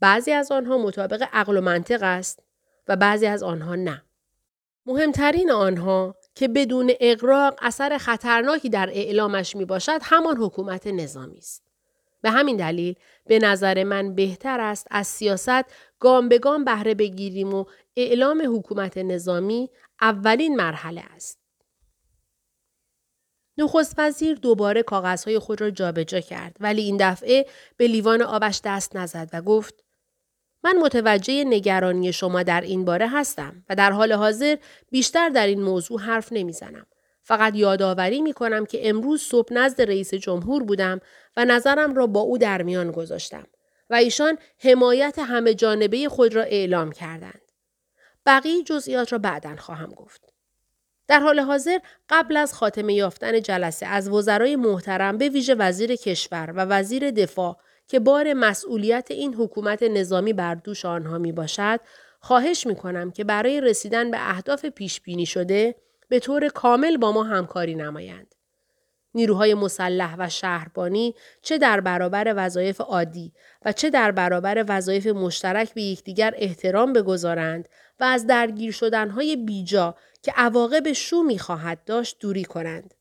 بعضی 0.00 0.32
از 0.32 0.52
آنها 0.52 0.78
مطابق 0.78 1.24
عقل 1.32 1.56
و 1.56 1.60
منطق 1.60 2.02
است 2.02 2.42
و 2.88 2.96
بعضی 2.96 3.26
از 3.26 3.42
آنها 3.42 3.74
نه. 3.74 4.02
مهمترین 4.86 5.50
آنها 5.50 6.16
که 6.34 6.48
بدون 6.48 6.92
اقراق 7.00 7.58
اثر 7.62 7.98
خطرناکی 7.98 8.68
در 8.68 8.90
اعلامش 8.92 9.56
می 9.56 9.64
باشد 9.64 9.98
همان 10.02 10.36
حکومت 10.36 10.86
نظامی 10.86 11.38
است. 11.38 11.62
به 12.22 12.30
همین 12.30 12.56
دلیل 12.56 12.94
به 13.26 13.38
نظر 13.38 13.84
من 13.84 14.14
بهتر 14.14 14.60
است 14.60 14.86
از 14.90 15.06
سیاست 15.06 15.64
گام 16.00 16.28
به 16.28 16.38
گام 16.38 16.64
بهره 16.64 16.94
بگیریم 16.94 17.54
و 17.54 17.64
اعلام 17.96 18.56
حکومت 18.56 18.98
نظامی 18.98 19.70
اولین 20.00 20.56
مرحله 20.56 21.02
است. 21.14 21.38
نخست 23.58 23.94
وزیر 23.98 24.36
دوباره 24.36 24.82
کاغذهای 24.82 25.38
خود 25.38 25.60
را 25.60 25.70
جابجا 25.70 26.20
کرد 26.20 26.56
ولی 26.60 26.82
این 26.82 26.96
دفعه 27.00 27.46
به 27.76 27.86
لیوان 27.86 28.22
آبش 28.22 28.60
دست 28.64 28.96
نزد 28.96 29.30
و 29.32 29.42
گفت 29.42 29.83
من 30.64 30.76
متوجه 30.76 31.44
نگرانی 31.44 32.12
شما 32.12 32.42
در 32.42 32.60
این 32.60 32.84
باره 32.84 33.08
هستم 33.08 33.64
و 33.68 33.74
در 33.74 33.90
حال 33.90 34.12
حاضر 34.12 34.56
بیشتر 34.90 35.28
در 35.28 35.46
این 35.46 35.62
موضوع 35.62 36.00
حرف 36.00 36.32
نمی‌زنم. 36.32 36.86
فقط 37.22 37.56
یادآوری 37.56 38.22
می 38.22 38.32
کنم 38.32 38.66
که 38.66 38.88
امروز 38.88 39.22
صبح 39.22 39.52
نزد 39.52 39.82
رئیس 39.82 40.14
جمهور 40.14 40.62
بودم 40.62 41.00
و 41.36 41.44
نظرم 41.44 41.94
را 41.94 42.06
با 42.06 42.20
او 42.20 42.38
در 42.38 42.62
میان 42.62 42.90
گذاشتم 42.90 43.46
و 43.90 43.94
ایشان 43.94 44.38
حمایت 44.58 45.18
همه 45.18 45.54
جانبه 45.54 46.08
خود 46.08 46.34
را 46.34 46.42
اعلام 46.42 46.92
کردند. 46.92 47.40
بقیه 48.26 48.62
جزئیات 48.62 49.12
را 49.12 49.18
بعدا 49.18 49.56
خواهم 49.56 49.90
گفت. 49.90 50.32
در 51.08 51.20
حال 51.20 51.40
حاضر 51.40 51.78
قبل 52.08 52.36
از 52.36 52.54
خاتمه 52.54 52.94
یافتن 52.94 53.42
جلسه 53.42 53.86
از 53.86 54.08
وزرای 54.08 54.56
محترم 54.56 55.18
به 55.18 55.28
ویژه 55.28 55.54
وزیر 55.54 55.96
کشور 55.96 56.52
و 56.56 56.60
وزیر 56.60 57.10
دفاع 57.10 57.56
که 57.88 58.00
بار 58.00 58.32
مسئولیت 58.32 59.10
این 59.10 59.34
حکومت 59.34 59.82
نظامی 59.82 60.32
بر 60.32 60.54
دوش 60.54 60.84
آنها 60.84 61.18
می 61.18 61.32
باشد، 61.32 61.80
خواهش 62.20 62.66
می 62.66 62.76
کنم 62.76 63.10
که 63.10 63.24
برای 63.24 63.60
رسیدن 63.60 64.10
به 64.10 64.30
اهداف 64.30 64.64
پیش 64.64 65.00
بینی 65.00 65.26
شده 65.26 65.74
به 66.08 66.18
طور 66.20 66.48
کامل 66.48 66.96
با 66.96 67.12
ما 67.12 67.22
همکاری 67.22 67.74
نمایند. 67.74 68.34
نیروهای 69.14 69.54
مسلح 69.54 70.16
و 70.18 70.28
شهربانی 70.28 71.14
چه 71.42 71.58
در 71.58 71.80
برابر 71.80 72.34
وظایف 72.36 72.80
عادی 72.80 73.32
و 73.64 73.72
چه 73.72 73.90
در 73.90 74.10
برابر 74.10 74.64
وظایف 74.68 75.06
مشترک 75.06 75.74
به 75.74 75.82
یکدیگر 75.82 76.34
احترام 76.36 76.92
بگذارند 76.92 77.68
و 78.00 78.04
از 78.04 78.26
درگیر 78.26 78.72
شدنهای 78.72 79.36
بیجا 79.36 79.94
که 80.22 80.32
عواقب 80.36 80.92
شومی 80.92 81.38
خواهد 81.38 81.84
داشت 81.84 82.16
دوری 82.20 82.44
کنند. 82.44 82.93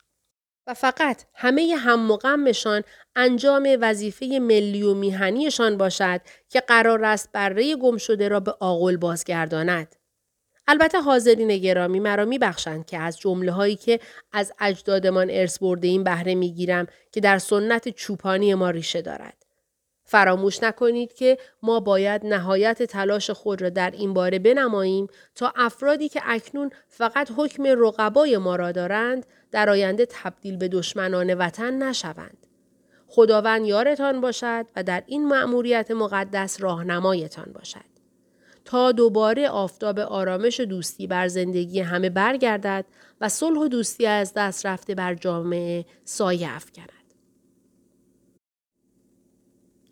و 0.68 0.74
فقط 0.74 1.24
همه 1.34 1.76
هم 1.78 2.08
مقامشان 2.08 2.84
انجام 3.16 3.78
وظیفه 3.82 4.26
ملی 4.42 4.84
و 4.84 4.94
میهنیشان 4.94 5.78
باشد 5.78 6.22
که 6.50 6.60
قرار 6.60 7.06
است 7.06 7.30
بره 7.32 7.76
گم 7.76 7.98
شده 7.98 8.28
را 8.28 8.40
به 8.40 8.52
آغل 8.60 8.98
بازگرداند. 8.98 9.96
البته 10.68 11.02
حاضرین 11.02 11.58
گرامی 11.58 12.00
مرا 12.00 12.26
میبخشند 12.26 12.86
که 12.86 12.98
از 12.98 13.20
جمله 13.20 13.52
هایی 13.52 13.76
که 13.76 14.00
از 14.32 14.54
اجدادمان 14.60 15.30
ارث 15.30 15.60
برده 15.60 15.88
این 15.88 16.04
بهره 16.04 16.36
می‌گیرم 16.36 16.88
که 17.12 17.20
در 17.22 17.38
سنت 17.38 17.90
چوپانی 17.90 18.54
ما 18.54 18.70
ریشه 18.70 19.02
دارد. 19.02 19.43
فراموش 20.14 20.64
نکنید 20.64 21.14
که 21.14 21.38
ما 21.64 21.80
باید 21.80 22.26
نهایت 22.26 22.84
تلاش 22.84 23.30
خود 23.30 23.62
را 23.62 23.70
در 23.70 23.92
این 23.92 24.14
باره 24.14 24.40
بنماییم 24.40 25.08
تا 25.36 25.54
افرادی 25.56 26.10
که 26.10 26.22
اکنون 26.26 26.70
فقط 26.88 27.32
حکم 27.38 27.64
رقبای 27.68 28.38
ما 28.38 28.56
را 28.56 28.72
دارند 28.72 29.26
در 29.52 29.70
آینده 29.70 30.08
تبدیل 30.10 30.58
به 30.58 30.68
دشمنان 30.68 31.34
وطن 31.34 31.84
نشوند. 31.84 32.48
خداوند 33.08 33.66
یارتان 33.66 34.22
باشد 34.22 34.66
و 34.76 34.84
در 34.84 35.04
این 35.08 35.28
مأموریت 35.28 35.92
مقدس 35.92 36.62
راهنمایتان 36.62 37.54
باشد. 37.54 37.94
تا 38.66 38.92
دوباره 38.92 39.50
آفتاب 39.50 40.00
آرامش 40.00 40.60
و 40.60 40.66
دوستی 40.66 41.08
بر 41.08 41.28
زندگی 41.28 41.80
همه 41.80 42.10
برگردد 42.10 42.86
و 43.22 43.30
صلح 43.30 43.60
و 43.60 43.68
دوستی 43.68 44.06
از 44.06 44.34
دست 44.36 44.66
رفته 44.66 44.96
بر 44.96 45.16
جامعه 45.16 45.86
سایه 46.04 46.56
افکند. 46.56 47.03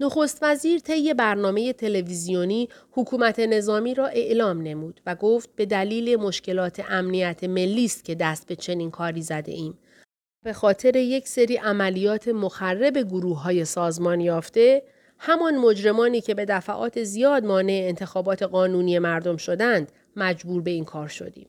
نخست 0.02 0.40
وزیر 0.42 0.80
طی 0.80 1.14
برنامه 1.14 1.74
تلویزیونی 1.74 2.70
حکومت 2.92 3.40
نظامی 3.40 3.94
را 3.94 4.08
اعلام 4.08 4.62
نمود 4.62 5.02
و 5.06 5.16
گفت 5.16 5.50
به 5.56 5.66
دلیل 5.66 6.16
مشکلات 6.16 6.82
امنیت 6.90 7.44
ملی 7.44 7.86
است 7.86 8.06
که 8.06 8.16
دست 8.16 8.48
به 8.48 8.56
چنین 8.56 8.92
کاری 8.92 9.22
زده 9.22 9.52
ایم. 9.52 9.78
به 10.44 10.54
خاطر 10.54 10.96
یک 10.96 11.28
سری 11.28 11.58
عملیات 11.58 12.28
مخرب 12.28 12.98
گروه 12.98 13.44
های 13.44 13.66
سازمان 13.66 14.20
یافته 14.20 14.84
همان 15.20 15.58
مجرمانی 15.58 16.22
که 16.22 16.34
به 16.34 16.46
دفعات 16.46 17.04
زیاد 17.04 17.46
مانع 17.46 17.82
انتخابات 17.84 18.44
قانونی 18.44 19.00
مردم 19.00 19.38
شدند 19.38 19.92
مجبور 20.16 20.62
به 20.62 20.72
این 20.72 20.86
کار 20.86 21.08
شدیم. 21.08 21.48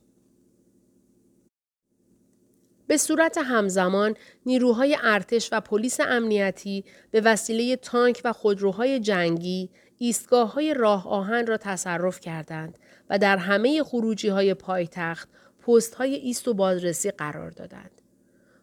به 2.93 2.99
صورت 2.99 3.39
همزمان 3.39 4.15
نیروهای 4.47 4.97
ارتش 5.03 5.49
و 5.53 5.61
پلیس 5.61 6.01
امنیتی 6.01 6.85
به 7.11 7.21
وسیله 7.21 7.77
تانک 7.77 8.21
و 8.25 8.33
خودروهای 8.33 9.01
جنگی 9.01 9.71
ایستگاه 9.99 10.53
های 10.53 10.75
راه 10.75 11.09
آهن 11.09 11.47
را 11.47 11.57
تصرف 11.57 12.21
کردند 12.21 12.79
و 13.11 13.19
در 13.19 13.37
همه 13.37 13.83
خروجی 13.83 14.29
های 14.29 14.55
پایتخت 14.55 15.29
پست 15.67 15.95
های 15.95 16.15
ایست 16.15 16.49
و 16.49 16.55
بازرسی 16.55 17.11
قرار 17.11 17.51
دادند. 17.51 18.03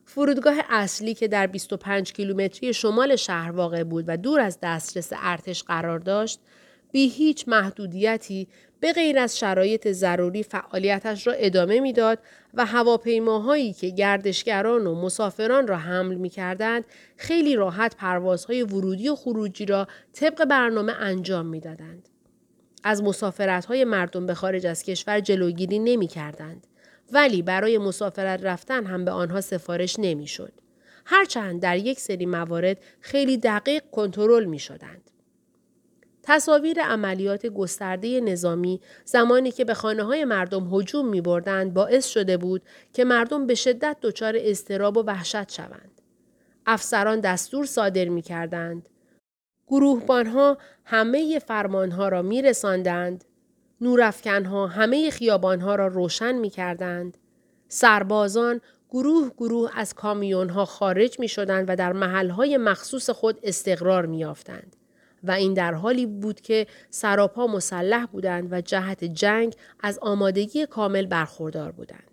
فرودگاه 0.06 0.56
اصلی 0.70 1.14
که 1.14 1.28
در 1.28 1.48
25 1.48 2.14
کیلومتری 2.14 2.74
شمال 2.74 3.16
شهر 3.16 3.52
واقع 3.52 3.84
بود 3.84 4.06
و 4.08 4.18
دور 4.18 4.40
از 4.40 4.58
دسترس 4.64 5.10
ارتش 5.12 5.64
قرار 5.64 6.00
داشت، 6.00 6.40
بی 6.92 7.08
هیچ 7.08 7.48
محدودیتی 7.48 8.48
به 8.80 8.94
غیر 8.94 9.20
از 9.20 9.40
شرایط 9.40 9.88
ضروری 9.92 10.44
فعالیتش 10.44 11.28
را 11.28 11.34
ادامه 11.34 11.80
می‌داد 11.80 12.20
و 12.54 12.66
هواپیماهایی 12.66 13.74
که 13.74 13.90
گردشگران 13.90 14.88
و 14.88 14.96
مسافران 14.96 15.68
را 15.68 15.78
حمل 15.78 16.16
می 16.16 16.30
کردند 16.30 16.86
خیلی 17.18 17.56
راحت 17.56 17.96
پروازهای 17.96 18.64
ورودی 18.64 19.10
و 19.10 19.16
خروجی 19.16 19.66
را 19.66 19.88
طبق 20.14 20.46
برنامه 20.46 20.94
انجام 21.00 21.46
می 21.46 21.60
دادند. 21.60 22.10
از 22.84 23.04
مسافرت 23.04 23.66
های 23.66 23.84
مردم 23.84 24.26
به 24.26 24.34
خارج 24.34 24.66
از 24.66 24.84
کشور 24.84 25.20
جلوگیری 25.20 25.80
نمی 25.80 26.08
کردند. 26.08 26.68
ولی 27.12 27.42
برای 27.42 27.78
مسافرت 27.78 28.44
رفتن 28.44 28.86
هم 28.86 29.06
به 29.06 29.12
آنها 29.12 29.42
سفارش 29.42 29.96
نمی 30.00 30.28
شد. 30.28 30.54
هرچند 31.06 31.62
در 31.62 31.78
یک 31.78 32.00
سری 32.00 32.26
موارد 32.26 32.78
خیلی 33.02 33.38
دقیق 33.38 33.84
کنترل 33.92 34.46
می 34.46 34.60
شدند. 34.60 35.12
تصاویر 36.30 36.82
عملیات 36.82 37.46
گسترده 37.46 38.22
نظامی 38.22 38.82
زمانی 39.06 39.52
که 39.52 39.66
به 39.66 39.74
خانه 39.74 40.04
های 40.04 40.26
مردم 40.26 40.74
هجوم 40.74 41.08
می 41.08 41.22
بردند 41.22 41.74
باعث 41.74 42.08
شده 42.08 42.38
بود 42.38 42.62
که 42.94 43.04
مردم 43.04 43.48
به 43.48 43.56
شدت 43.56 43.98
دچار 44.02 44.34
استراب 44.38 44.98
و 44.98 45.04
وحشت 45.04 45.52
شوند. 45.52 46.02
افسران 46.66 47.20
دستور 47.20 47.66
صادر 47.66 48.06
می 48.06 48.22
کردند. 48.22 48.90
گروهبانها 49.68 50.58
همه 50.86 51.40
فرمانها 51.40 52.10
را 52.10 52.22
می 52.22 52.42
رساندند. 52.42 53.26
نورافکنها 53.82 54.68
همه 54.68 55.10
خیابانها 55.10 55.76
را 55.76 55.88
روشن 55.88 56.36
می 56.36 56.50
کردند. 56.50 57.18
سربازان 57.68 58.62
گروه 58.90 59.32
گروه 59.38 59.72
از 59.76 59.94
کامیونها 59.94 60.66
خارج 60.66 61.20
می 61.20 61.28
شدند 61.28 61.66
و 61.70 61.76
در 61.76 61.94
محلهای 61.94 62.58
مخصوص 62.58 63.10
خود 63.10 63.40
استقرار 63.44 64.06
می 64.06 64.20
یافتند. 64.20 64.76
و 65.24 65.32
این 65.32 65.54
در 65.54 65.74
حالی 65.74 66.06
بود 66.06 66.42
که 66.42 66.68
سراپا 66.90 67.48
مسلح 67.48 68.06
بودند 68.06 68.54
و 68.54 68.62
جهت 68.62 69.04
جنگ 69.04 69.56
از 69.80 70.00
آمادگی 70.02 70.66
کامل 70.66 71.06
برخوردار 71.06 71.72
بودند. 71.72 72.04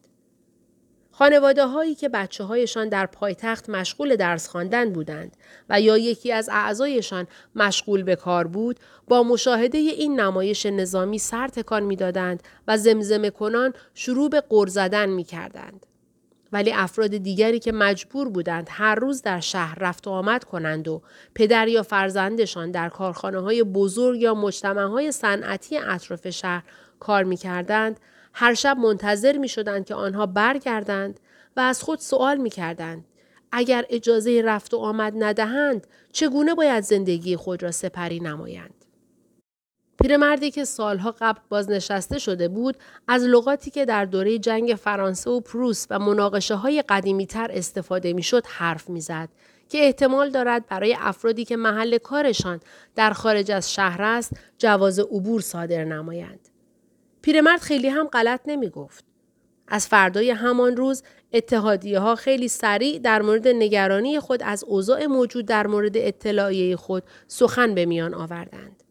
خانواده 1.19 1.67
هایی 1.67 1.95
که 1.95 2.09
بچه 2.09 2.45
هایشان 2.45 2.89
در 2.89 3.07
پایتخت 3.07 3.71
مشغول 3.71 4.17
درس 4.17 4.49
خواندن 4.49 4.93
بودند 4.93 5.37
و 5.69 5.81
یا 5.81 5.99
یکی 5.99 6.33
از 6.33 6.49
اعضایشان 6.53 7.27
مشغول 7.55 8.03
به 8.03 8.17
کار 8.17 8.47
بود 8.47 8.81
با 9.09 9.23
مشاهده 9.23 9.79
این 9.79 10.21
نمایش 10.21 10.67
نظامی 10.67 11.19
سر 11.19 11.49
تکان 11.49 11.83
می‌دادند 11.83 12.43
و 12.69 12.79
زمزمه 12.79 13.31
کنان 13.31 13.75
شروع 13.95 14.31
به 14.31 14.41
قر 14.41 14.67
زدن 14.67 15.09
می 15.09 15.25
کردند. 15.25 15.87
ولی 16.53 16.73
افراد 16.73 17.17
دیگری 17.17 17.59
که 17.59 17.73
مجبور 17.73 18.29
بودند 18.29 18.69
هر 18.71 18.95
روز 18.95 19.23
در 19.23 19.41
شهر 19.41 19.79
رفت 19.79 20.07
و 20.07 20.11
آمد 20.11 20.45
کنند 20.45 20.89
و 20.89 21.03
پدر 21.35 21.69
یا 21.69 21.83
فرزندشان 21.83 22.71
در 22.71 22.89
کارخانه 22.89 23.41
های 23.41 23.63
بزرگ 23.63 24.21
یا 24.21 24.35
مجتمع 24.35 24.83
های 24.83 25.13
صنعتی 25.13 25.79
اطراف 25.79 26.31
شهر 26.31 26.63
کار 27.01 27.25
می 27.25 27.37
کردند، 27.37 28.01
هر 28.33 28.55
شب 28.55 28.77
منتظر 28.77 29.39
می 29.39 29.49
شدند 29.49 29.85
که 29.87 29.95
آنها 29.95 30.27
برگردند 30.27 31.21
و 31.57 31.61
از 31.61 31.83
خود 31.83 31.99
سوال 31.99 32.37
می 32.37 32.51
کردند. 32.51 33.05
اگر 33.53 33.85
اجازه 33.91 34.43
رفت 34.45 34.75
و 34.75 34.77
آمد 34.77 35.13
ندهند 35.17 35.87
چگونه 36.13 36.55
باید 36.55 36.85
زندگی 36.85 37.37
خود 37.37 37.63
را 37.63 37.71
سپری 37.71 38.21
نمایند؟ 38.21 38.76
پیرمردی 40.07 40.51
که 40.51 40.65
سالها 40.65 41.15
قبل 41.21 41.41
بازنشسته 41.49 42.19
شده 42.19 42.49
بود 42.49 42.77
از 43.09 43.23
لغاتی 43.23 43.71
که 43.71 43.85
در 43.85 44.05
دوره 44.05 44.39
جنگ 44.39 44.75
فرانسه 44.75 45.31
و 45.31 45.41
پروس 45.41 45.87
و 45.91 45.99
مناقشه 45.99 46.55
های 46.55 46.83
قدیمی 46.89 47.27
تر 47.27 47.51
استفاده 47.53 48.13
می 48.13 48.23
شد 48.23 48.47
حرف 48.47 48.91
می 48.91 49.01
زد 49.01 49.29
که 49.69 49.85
احتمال 49.85 50.31
دارد 50.31 50.67
برای 50.67 50.97
افرادی 51.01 51.45
که 51.45 51.57
محل 51.57 51.99
کارشان 51.99 52.61
در 52.95 53.13
خارج 53.13 53.51
از 53.51 53.75
شهر 53.75 54.03
است 54.03 54.33
جواز 54.59 54.99
عبور 54.99 55.41
صادر 55.41 55.85
نمایند. 55.85 56.49
پیرمرد 57.23 57.61
خیلی 57.61 57.89
هم 57.89 58.07
غلط 58.07 58.41
نمی 58.47 58.69
گفت. 58.69 59.05
از 59.69 59.87
فردای 59.87 60.31
همان 60.31 60.77
روز 60.77 61.03
اتحادیه 61.33 61.99
ها 61.99 62.15
خیلی 62.15 62.49
سریع 62.49 62.99
در 62.99 63.23
مورد 63.23 63.49
نگرانی 63.49 64.21
خود 64.21 64.43
از 64.43 64.65
اوضاع 64.65 65.07
موجود 65.07 65.47
در 65.47 65.67
مورد 65.67 65.97
اطلاعیه 65.97 66.77
خود 66.77 67.03
سخن 67.27 67.75
به 67.75 67.87
میان 67.87 68.15
آوردند. 68.15 68.86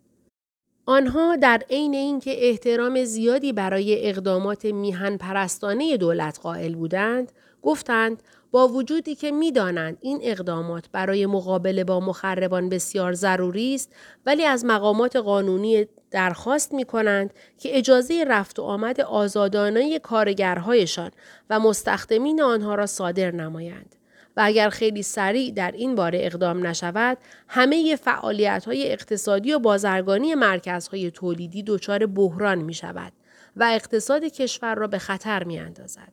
آنها 0.88 1.36
در 1.36 1.64
عین 1.70 1.94
اینکه 1.94 2.48
احترام 2.50 3.04
زیادی 3.04 3.54
برای 3.54 4.10
اقدامات 4.10 4.66
میهن 4.66 5.18
پرستانه 5.18 5.98
دولت 5.98 6.40
قائل 6.40 6.76
بودند، 6.76 7.32
گفتند 7.62 8.24
با 8.52 8.68
وجودی 8.68 9.16
که 9.16 9.32
می‌دانند 9.32 9.98
این 10.02 10.20
اقدامات 10.22 10.86
برای 10.92 11.26
مقابله 11.26 11.84
با 11.84 12.00
مخربان 12.00 12.70
بسیار 12.70 13.14
ضروری 13.14 13.76
است 13.76 13.96
ولی 14.26 14.46
از 14.46 14.66
مقامات 14.66 15.16
قانونی 15.16 15.86
درخواست 16.12 16.74
می 16.74 16.86
کنند 16.86 17.34
که 17.58 17.78
اجازه 17.78 18.26
رفت 18.28 18.60
و 18.60 18.64
آمد 18.64 19.02
آزادانه 19.02 20.00
کارگرهایشان 20.00 21.12
و 21.50 21.60
مستخدمین 21.60 22.42
آنها 22.42 22.76
را 22.76 22.86
صادر 22.86 23.32
نمایند. 23.32 23.96
و 24.38 24.42
اگر 24.46 24.70
خیلی 24.70 25.04
سریع 25.04 25.52
در 25.52 25.72
این 25.72 25.96
باره 25.96 26.20
اقدام 26.22 26.68
نشود 26.68 27.18
همه 27.48 27.96
فعالیت 27.96 28.66
های 28.66 28.92
اقتصادی 28.92 29.54
و 29.54 29.60
بازرگانی 29.60 30.36
مرکزهای 30.36 31.12
تولیدی 31.12 31.64
دچار 31.64 32.06
بحران 32.06 32.58
می 32.58 32.74
شود 32.74 33.14
و 33.56 33.70
اقتصاد 33.74 34.24
کشور 34.24 34.76
را 34.76 34.88
به 34.88 34.98
خطر 34.98 35.44
می 35.44 35.60
اندازد. 35.60 36.12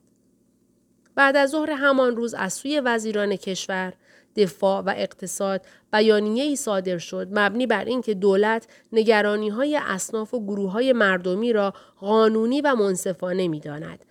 بعد 1.15 1.35
از 1.35 1.49
ظهر 1.49 1.71
همان 1.71 2.15
روز 2.15 2.33
از 2.33 2.53
سوی 2.53 2.81
وزیران 2.85 3.35
کشور 3.35 3.93
دفاع 4.35 4.81
و 4.81 4.93
اقتصاد 4.97 5.61
بیانیه 5.93 6.43
ای 6.43 6.55
صادر 6.55 6.97
شد 6.97 7.27
مبنی 7.31 7.67
بر 7.67 7.85
اینکه 7.85 8.13
دولت 8.13 8.67
نگرانی 8.93 9.49
های 9.49 9.79
اصناف 9.83 10.33
و 10.33 10.45
گروه 10.45 10.71
های 10.71 10.93
مردمی 10.93 11.53
را 11.53 11.73
قانونی 11.99 12.61
و 12.61 12.75
منصفانه 12.75 13.47
می 13.47 13.59
داند. 13.59 14.05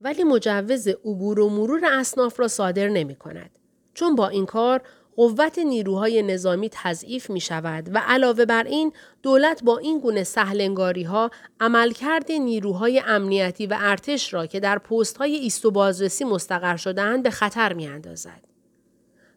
ولی 0.00 0.24
مجوز 0.24 0.88
عبور 0.88 1.40
و 1.40 1.48
مرور 1.48 1.80
اصناف 1.84 2.40
را 2.40 2.48
صادر 2.48 2.88
نمی 2.88 3.14
کند. 3.14 3.58
چون 3.94 4.14
با 4.14 4.28
این 4.28 4.46
کار 4.46 4.82
قوت 5.16 5.58
نیروهای 5.58 6.22
نظامی 6.22 6.68
تضعیف 6.72 7.30
می 7.30 7.40
شود 7.40 7.90
و 7.94 8.02
علاوه 8.06 8.44
بر 8.44 8.64
این 8.64 8.92
دولت 9.22 9.64
با 9.64 9.78
این 9.78 10.00
گونه 10.00 10.24
سهلنگاری 10.24 11.02
ها 11.02 11.30
عملکرد 11.60 12.32
نیروهای 12.32 13.02
امنیتی 13.06 13.66
و 13.66 13.76
ارتش 13.80 14.34
را 14.34 14.46
که 14.46 14.60
در 14.60 14.78
پست 14.78 15.16
های 15.16 15.34
ایست 15.34 15.64
و 15.64 15.70
بازرسی 15.70 16.24
مستقر 16.24 16.76
شدهاند 16.76 17.22
به 17.22 17.30
خطر 17.30 17.72
می 17.72 17.86
اندازد. 17.86 18.46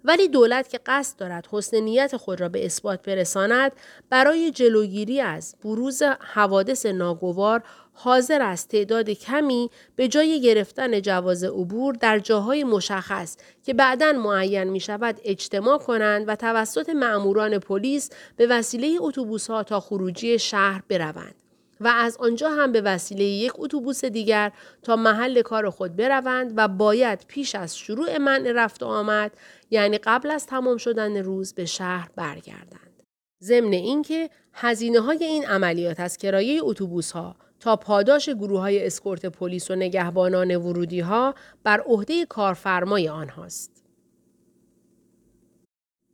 ولی 0.03 0.27
دولت 0.27 0.69
که 0.69 0.79
قصد 0.85 1.19
دارد 1.19 1.47
حسن 1.51 1.77
نیت 1.77 2.17
خود 2.17 2.41
را 2.41 2.49
به 2.49 2.65
اثبات 2.65 3.01
برساند 3.01 3.71
برای 4.09 4.51
جلوگیری 4.51 5.21
از 5.21 5.55
بروز 5.63 6.03
حوادث 6.19 6.85
ناگوار 6.85 7.63
حاضر 8.01 8.41
است 8.41 8.69
تعداد 8.69 9.09
کمی 9.09 9.69
به 9.95 10.07
جای 10.07 10.41
گرفتن 10.41 11.01
جواز 11.01 11.43
عبور 11.43 11.93
در 11.93 12.19
جاهای 12.19 12.63
مشخص 12.63 13.37
که 13.63 13.73
بعدا 13.73 14.11
معین 14.11 14.63
می 14.63 14.79
شود 14.79 15.19
اجتماع 15.23 15.77
کنند 15.77 16.27
و 16.27 16.35
توسط 16.35 16.89
معموران 16.89 17.59
پلیس 17.59 18.09
به 18.37 18.47
وسیله 18.47 18.97
اتوبوس 18.99 19.49
ها 19.49 19.63
تا 19.63 19.79
خروجی 19.79 20.39
شهر 20.39 20.83
بروند. 20.89 21.35
و 21.79 21.87
از 21.87 22.17
آنجا 22.17 22.49
هم 22.49 22.71
به 22.71 22.81
وسیله 22.81 23.23
یک 23.23 23.51
اتوبوس 23.55 24.05
دیگر 24.05 24.51
تا 24.83 24.95
محل 24.95 25.41
کار 25.41 25.69
خود 25.69 25.95
بروند 25.95 26.53
و 26.55 26.67
باید 26.67 27.25
پیش 27.27 27.55
از 27.55 27.77
شروع 27.77 28.17
منع 28.17 28.51
رفت 28.51 28.83
و 28.83 28.85
آمد 28.85 29.31
یعنی 29.69 29.97
قبل 29.97 30.31
از 30.31 30.45
تمام 30.45 30.77
شدن 30.77 31.17
روز 31.17 31.53
به 31.53 31.65
شهر 31.65 32.09
برگردند. 32.15 33.03
ضمن 33.43 33.73
اینکه 33.73 34.29
هزینه 34.53 34.99
های 34.99 35.23
این 35.23 35.45
عملیات 35.45 35.99
از 35.99 36.17
کرایه 36.17 36.59
اتوبوس 36.63 37.11
ها 37.11 37.35
تا 37.59 37.75
پاداش 37.75 38.29
گروه 38.29 38.59
های 38.59 38.85
اسکورت 38.85 39.25
پلیس 39.25 39.71
و 39.71 39.75
نگهبانان 39.75 40.55
ورودی 40.55 40.99
ها 40.99 41.35
بر 41.63 41.81
عهده 41.81 42.25
کارفرمای 42.25 43.09
آنهاست. 43.09 43.85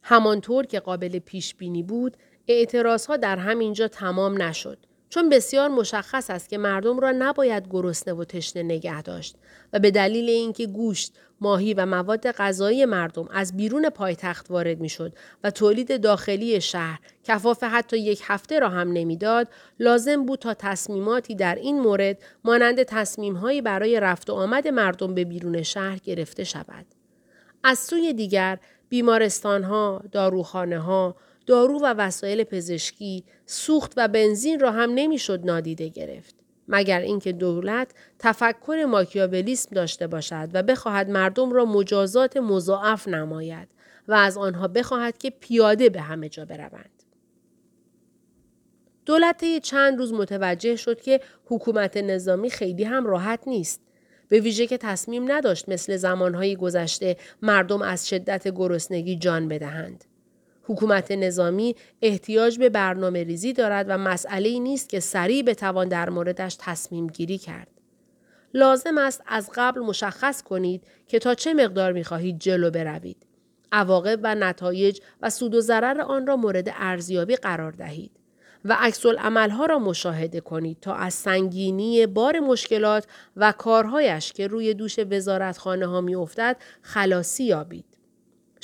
همانطور 0.04 0.66
که 0.66 0.80
قابل 0.80 1.20
پیش 1.20 1.56
بینی 1.56 1.84
بود، 1.84 2.18
اعتراض 2.48 3.06
ها 3.06 3.18
در 3.18 3.38
همینجا 3.38 3.88
تمام 3.88 4.42
نشد 4.42 4.78
چون 5.16 5.30
بسیار 5.30 5.70
مشخص 5.70 6.30
است 6.30 6.50
که 6.50 6.58
مردم 6.58 7.00
را 7.00 7.12
نباید 7.12 7.68
گرسنه 7.70 8.14
و 8.14 8.24
تشنه 8.24 8.64
نگه 8.64 9.02
داشت 9.02 9.36
و 9.74 9.80
به 9.80 9.92
دلیل 9.92 10.30
اینکه 10.30 10.68
گوشت، 10.68 11.14
ماهی 11.42 11.74
و 11.74 11.86
مواد 11.86 12.32
غذایی 12.32 12.86
مردم 12.86 13.28
از 13.32 13.58
بیرون 13.58 13.90
پایتخت 13.90 14.52
وارد 14.52 14.80
می‌شد 14.80 15.14
و 15.44 15.52
تولید 15.52 16.02
داخلی 16.02 16.62
شهر 16.62 17.00
کفاف 17.24 17.64
حتی 17.64 17.98
یک 17.98 18.22
هفته 18.24 18.60
را 18.60 18.70
هم 18.70 18.92
نمی‌داد 18.92 19.48
لازم 19.80 20.26
بود 20.26 20.40
تا 20.40 20.54
تصمیماتی 20.54 21.36
در 21.36 21.56
این 21.56 21.80
مورد 21.80 22.18
مانند 22.44 22.84
تصمیمهایی 22.84 23.62
برای 23.62 24.00
رفت 24.00 24.30
و 24.30 24.34
آمد 24.34 24.68
مردم 24.68 25.14
به 25.14 25.26
بیرون 25.26 25.64
شهر 25.64 25.98
گرفته 25.98 26.44
شود. 26.44 26.86
از 27.64 27.80
سوی 27.80 28.14
دیگر 28.14 28.60
بیمارستانها، 28.90 30.04
داروخانه 30.12 30.80
دارو 31.46 31.80
و 31.80 31.94
وسایل 31.98 32.44
پزشکی، 32.44 33.24
سوخت 33.46 33.94
و 33.98 34.08
بنزین 34.08 34.60
را 34.60 34.72
هم 34.72 34.92
نمی‌شد 34.96 35.46
نادیده 35.46 35.88
گرفت. 35.88 36.36
مگر 36.68 37.02
اینکه 37.02 37.32
دولت 37.32 37.92
تفکر 38.20 38.86
ماکیاولیسم 38.90 39.76
داشته 39.76 40.08
باشد 40.08 40.50
و 40.54 40.64
بخواهد 40.64 41.10
مردم 41.10 41.52
را 41.52 41.66
مجازات 41.66 42.38
مضاعف 42.38 43.08
نماید 43.08 43.68
و 44.08 44.14
از 44.14 44.38
آنها 44.38 44.68
بخواهد 44.68 45.18
که 45.18 45.30
پیاده 45.30 45.90
به 45.90 46.02
همه 46.02 46.30
جا 46.30 46.46
بروند. 46.46 46.90
دولت 49.06 49.58
چند 49.58 50.00
روز 50.00 50.14
متوجه 50.14 50.76
شد 50.76 51.02
که 51.02 51.22
حکومت 51.46 51.98
نظامی 51.98 52.50
خیلی 52.50 52.84
هم 52.84 53.06
راحت 53.06 53.48
نیست. 53.48 53.82
به 54.28 54.40
ویژه 54.40 54.68
که 54.68 54.78
تصمیم 54.78 55.32
نداشت 55.32 55.70
مثل 55.70 55.98
زمانهای 55.98 56.56
گذشته 56.56 57.18
مردم 57.42 57.82
از 57.82 58.10
شدت 58.10 58.48
گرسنگی 58.48 59.16
جان 59.16 59.48
بدهند. 59.48 60.06
حکومت 60.68 61.12
نظامی 61.12 61.76
احتیاج 62.02 62.60
به 62.60 62.70
برنامه 62.70 63.24
ریزی 63.24 63.54
دارد 63.54 63.86
و 63.90 63.98
مسئله 63.98 64.60
نیست 64.60 64.90
که 64.90 65.00
سریع 65.00 65.44
بتوان 65.44 65.88
در 65.88 66.10
موردش 66.10 66.58
تصمیم 66.60 67.08
گیری 67.08 67.38
کرد. 67.38 67.68
لازم 68.54 68.98
است 68.98 69.24
از 69.28 69.50
قبل 69.56 69.80
مشخص 69.80 70.44
کنید 70.44 70.84
که 71.08 71.20
تا 71.20 71.34
چه 71.34 71.54
مقدار 71.54 71.92
می 71.92 72.04
خواهید 72.04 72.40
جلو 72.40 72.72
بروید. 72.72 73.26
عواقب 73.72 74.20
و 74.24 74.36
نتایج 74.36 75.00
و 75.22 75.30
سود 75.30 75.56
و 75.56 75.62
ضرر 75.62 76.02
آن 76.02 76.28
را 76.28 76.36
مورد 76.36 76.74
ارزیابی 76.76 77.36
قرار 77.36 77.72
دهید. 77.72 78.12
و 78.66 78.78
عکس 78.80 79.06
ها 79.06 79.66
را 79.66 79.80
مشاهده 79.80 80.42
کنید 80.42 80.78
تا 80.82 80.94
از 80.94 81.14
سنگینی 81.14 82.06
بار 82.06 82.40
مشکلات 82.40 83.08
و 83.36 83.52
کارهایش 83.52 84.34
که 84.34 84.48
روی 84.48 84.74
دوش 84.74 85.00
وزارتخانه 85.00 85.88
ها 85.88 86.02
می 86.02 86.16
افتد 86.16 86.58
خلاصی 86.82 87.44
یابید. 87.44 87.95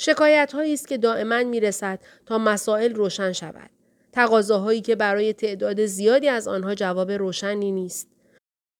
شکایت 0.04 0.52
هایی 0.54 0.74
است 0.74 0.88
که 0.88 0.98
دائما 0.98 1.42
می 1.42 1.60
رسد 1.60 1.98
تا 2.26 2.38
مسائل 2.38 2.94
روشن 2.94 3.32
شود. 3.32 3.70
تقاضاهایی 4.12 4.80
که 4.80 4.96
برای 4.96 5.32
تعداد 5.32 5.86
زیادی 5.86 6.28
از 6.28 6.48
آنها 6.48 6.74
جواب 6.74 7.10
روشنی 7.10 7.72
نیست. 7.72 8.08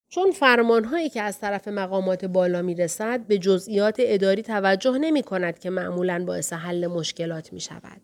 چون 0.08 0.30
فرمان 0.30 0.84
هایی 0.84 1.08
که 1.08 1.22
از 1.22 1.38
طرف 1.38 1.68
مقامات 1.68 2.24
بالا 2.24 2.62
می 2.62 2.74
رسد 2.74 3.26
به 3.26 3.38
جزئیات 3.38 3.96
اداری 3.98 4.42
توجه 4.42 4.98
نمی 4.98 5.22
کند 5.22 5.58
که 5.58 5.70
معمولا 5.70 6.24
باعث 6.24 6.52
حل 6.52 6.86
مشکلات 6.86 7.52
می 7.52 7.60
شود. 7.60 8.00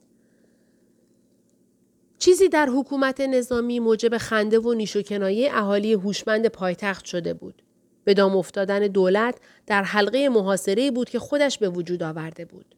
چیزی 2.18 2.48
در 2.48 2.66
حکومت 2.66 3.20
نظامی 3.20 3.80
موجب 3.80 4.18
خنده 4.18 4.58
و 4.58 4.74
نیش 4.74 4.96
و 4.96 5.02
کنایه 5.02 5.56
اهالی 5.56 5.92
هوشمند 5.92 6.46
پایتخت 6.46 7.04
شده 7.04 7.34
بود. 7.34 7.62
به 8.04 8.14
دام 8.14 8.36
افتادن 8.36 8.78
دولت 8.78 9.34
در 9.66 9.82
حلقه 9.82 10.28
محاصره 10.28 10.90
بود 10.90 11.10
که 11.10 11.18
خودش 11.18 11.58
به 11.58 11.68
وجود 11.68 12.02
آورده 12.02 12.44
بود. 12.44 12.77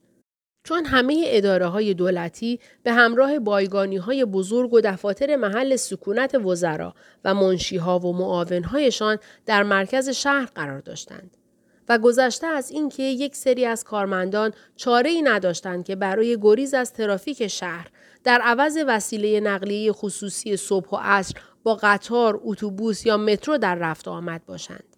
چون 0.64 0.85
همه 0.85 1.25
اداره 1.27 1.66
های 1.66 1.94
دولتی 1.94 2.61
به 2.83 2.92
همراه 2.92 3.38
بایگانی 3.38 3.96
های 3.96 4.25
بزرگ 4.25 4.73
و 4.73 4.81
دفاتر 4.81 5.37
محل 5.37 5.77
سکونت 5.77 6.35
وزرا 6.35 6.94
و 7.25 7.35
منشیها 7.35 7.99
و 7.99 8.12
معاونهایشان 8.12 9.18
در 9.46 9.62
مرکز 9.62 10.09
شهر 10.09 10.49
قرار 10.55 10.81
داشتند. 10.81 11.37
و 11.88 11.99
گذشته 11.99 12.46
از 12.46 12.70
اینکه 12.70 13.03
یک 13.03 13.37
سری 13.37 13.66
از 13.66 13.85
کارمندان 13.85 14.53
چاره 14.77 15.11
ای 15.11 15.23
نداشتند 15.23 15.85
که 15.85 15.96
برای 15.96 16.38
گریز 16.40 16.75
از 16.75 16.92
ترافیک 16.92 17.46
شهر 17.46 17.90
در 18.25 18.40
عوض 18.40 18.79
وسیله 18.87 19.40
نقلیه 19.40 19.92
خصوصی 19.92 20.57
صبح 20.57 20.90
و 20.90 20.96
عصر 21.01 21.35
با 21.62 21.79
قطار، 21.83 22.40
اتوبوس 22.44 23.07
یا 23.07 23.16
مترو 23.16 23.59
در 23.59 23.75
رفت 23.75 24.09
آمد 24.09 24.46
باشند. 24.46 24.96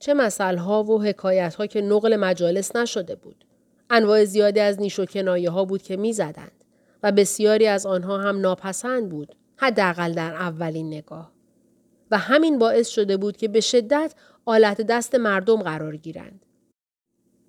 چه 0.00 0.14
مسئله 0.14 0.62
و 0.62 1.02
حکایت 1.02 1.54
ها 1.54 1.66
که 1.66 1.80
نقل 1.80 2.16
مجالس 2.16 2.76
نشده 2.76 3.14
بود. 3.14 3.44
انواع 3.90 4.24
زیادی 4.24 4.60
از 4.60 4.80
نیش 4.80 4.98
و 4.98 5.04
کنایه 5.04 5.50
ها 5.50 5.64
بود 5.64 5.82
که 5.82 5.96
می‌زدند 5.96 6.64
و 7.02 7.12
بسیاری 7.12 7.66
از 7.66 7.86
آنها 7.86 8.18
هم 8.18 8.40
ناپسند 8.40 9.08
بود 9.08 9.34
حداقل 9.56 10.12
در 10.12 10.34
اولین 10.34 10.86
نگاه 10.86 11.32
و 12.10 12.18
همین 12.18 12.58
باعث 12.58 12.88
شده 12.88 13.16
بود 13.16 13.36
که 13.36 13.48
به 13.48 13.60
شدت 13.60 14.14
آلت 14.46 14.80
دست 14.80 15.14
مردم 15.14 15.62
قرار 15.62 15.96
گیرند 15.96 16.46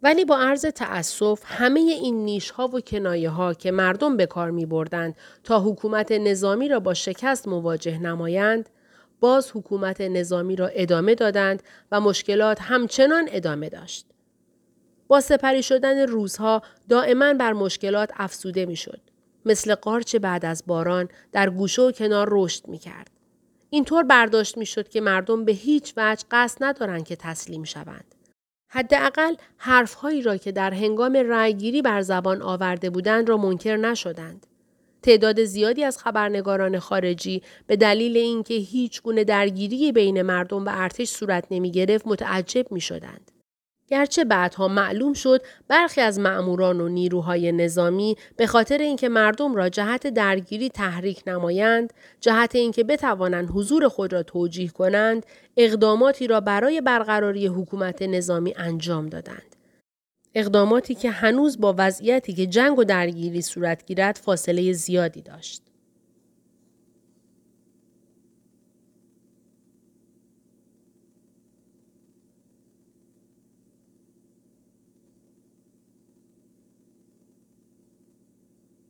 ولی 0.04 0.26
با 0.26 0.38
عرض 0.38 0.66
تأسف 0.66 1.42
همه 1.46 1.80
این 1.80 2.26
نیش 2.26 2.50
ها 2.50 2.68
و 2.68 2.82
کنایه 2.82 3.30
ها 3.30 3.54
که 3.54 3.72
مردم 3.72 4.18
به 4.18 4.26
کار 4.26 4.52
می 4.52 4.66
بردند 4.66 5.16
تا 5.44 5.60
حکومت 5.60 6.12
نظامی 6.12 6.68
را 6.68 6.80
با 6.80 6.94
شکست 6.94 7.48
مواجه 7.48 8.00
نمایند 8.00 8.70
باز 9.20 9.52
حکومت 9.54 10.02
نظامی 10.02 10.56
را 10.56 10.68
ادامه 10.68 11.16
دادند 11.16 11.64
و 11.92 12.02
مشکلات 12.02 12.62
همچنان 12.62 13.30
ادامه 13.32 13.70
داشت. 13.70 14.06
با 15.10 15.22
سپری 15.22 15.64
شدن 15.64 16.08
روزها 16.08 16.62
دائما 16.90 17.34
بر 17.34 17.54
مشکلات 17.54 18.12
افسوده 18.18 18.66
می 18.66 18.76
شد. 18.76 19.02
مثل 19.46 19.76
قارچ 19.76 20.16
بعد 20.16 20.46
از 20.46 20.64
باران 20.68 21.10
در 21.32 21.50
گوشه 21.50 21.82
و 21.82 21.92
کنار 21.92 22.28
رشد 22.32 22.68
می 22.68 22.78
کرد. 22.78 23.10
اینطور 23.70 24.04
برداشت 24.04 24.58
می 24.58 24.66
شد 24.66 24.90
که 24.90 25.02
مردم 25.02 25.46
به 25.46 25.52
هیچ 25.52 25.94
وجه 25.98 26.26
قصد 26.32 26.64
ندارند 26.64 27.06
که 27.06 27.16
تسلیم 27.16 27.64
شوند. 27.64 28.16
حداقل 28.68 29.36
حرفهایی 29.58 30.22
را 30.22 30.38
که 30.38 30.52
در 30.52 30.74
هنگام 30.74 31.14
رأیگیری 31.14 31.82
بر 31.82 32.02
زبان 32.02 32.42
آورده 32.42 32.90
بودند 32.90 33.30
را 33.30 33.38
منکر 33.38 33.78
نشدند. 33.78 34.46
تعداد 35.02 35.44
زیادی 35.44 35.84
از 35.84 35.98
خبرنگاران 35.98 36.80
خارجی 36.80 37.42
به 37.68 37.76
دلیل 37.76 38.18
اینکه 38.18 38.54
هیچ 38.54 39.02
گونه 39.02 39.24
درگیری 39.24 39.92
بین 39.92 40.22
مردم 40.22 40.66
و 40.66 40.70
ارتش 40.74 41.10
صورت 41.10 41.46
نمی 41.52 41.72
گرفت 41.72 42.08
متعجب 42.08 42.72
می 42.72 42.82
شدند. 42.82 43.29
گرچه 43.90 44.24
بعدها 44.24 44.68
معلوم 44.68 45.14
شد 45.14 45.42
برخی 45.68 46.02
از 46.02 46.20
مأموران 46.20 46.82
و 46.82 46.88
نیروهای 46.90 47.52
نظامی 47.52 48.16
به 48.38 48.48
خاطر 48.48 48.78
اینکه 48.78 49.10
مردم 49.10 49.56
را 49.56 49.70
جهت 49.70 50.08
درگیری 50.08 50.70
تحریک 50.70 51.24
نمایند، 51.28 51.94
جهت 52.22 52.56
اینکه 52.56 52.84
بتوانند 52.84 53.50
حضور 53.54 53.88
خود 53.88 54.14
را 54.14 54.24
توجیه 54.24 54.70
کنند، 54.70 55.26
اقداماتی 55.58 56.28
را 56.28 56.42
برای 56.42 56.82
برقراری 56.82 57.48
حکومت 57.48 58.02
نظامی 58.02 58.54
انجام 58.58 59.10
دادند. 59.10 59.56
اقداماتی 60.36 60.96
که 60.96 61.12
هنوز 61.12 61.60
با 61.60 61.76
وضعیتی 61.78 62.34
که 62.34 62.46
جنگ 62.46 62.80
و 62.80 62.84
درگیری 62.84 63.42
صورت 63.42 63.86
گیرد 63.86 64.20
فاصله 64.24 64.74
زیادی 64.74 65.22
داشت. 65.22 65.69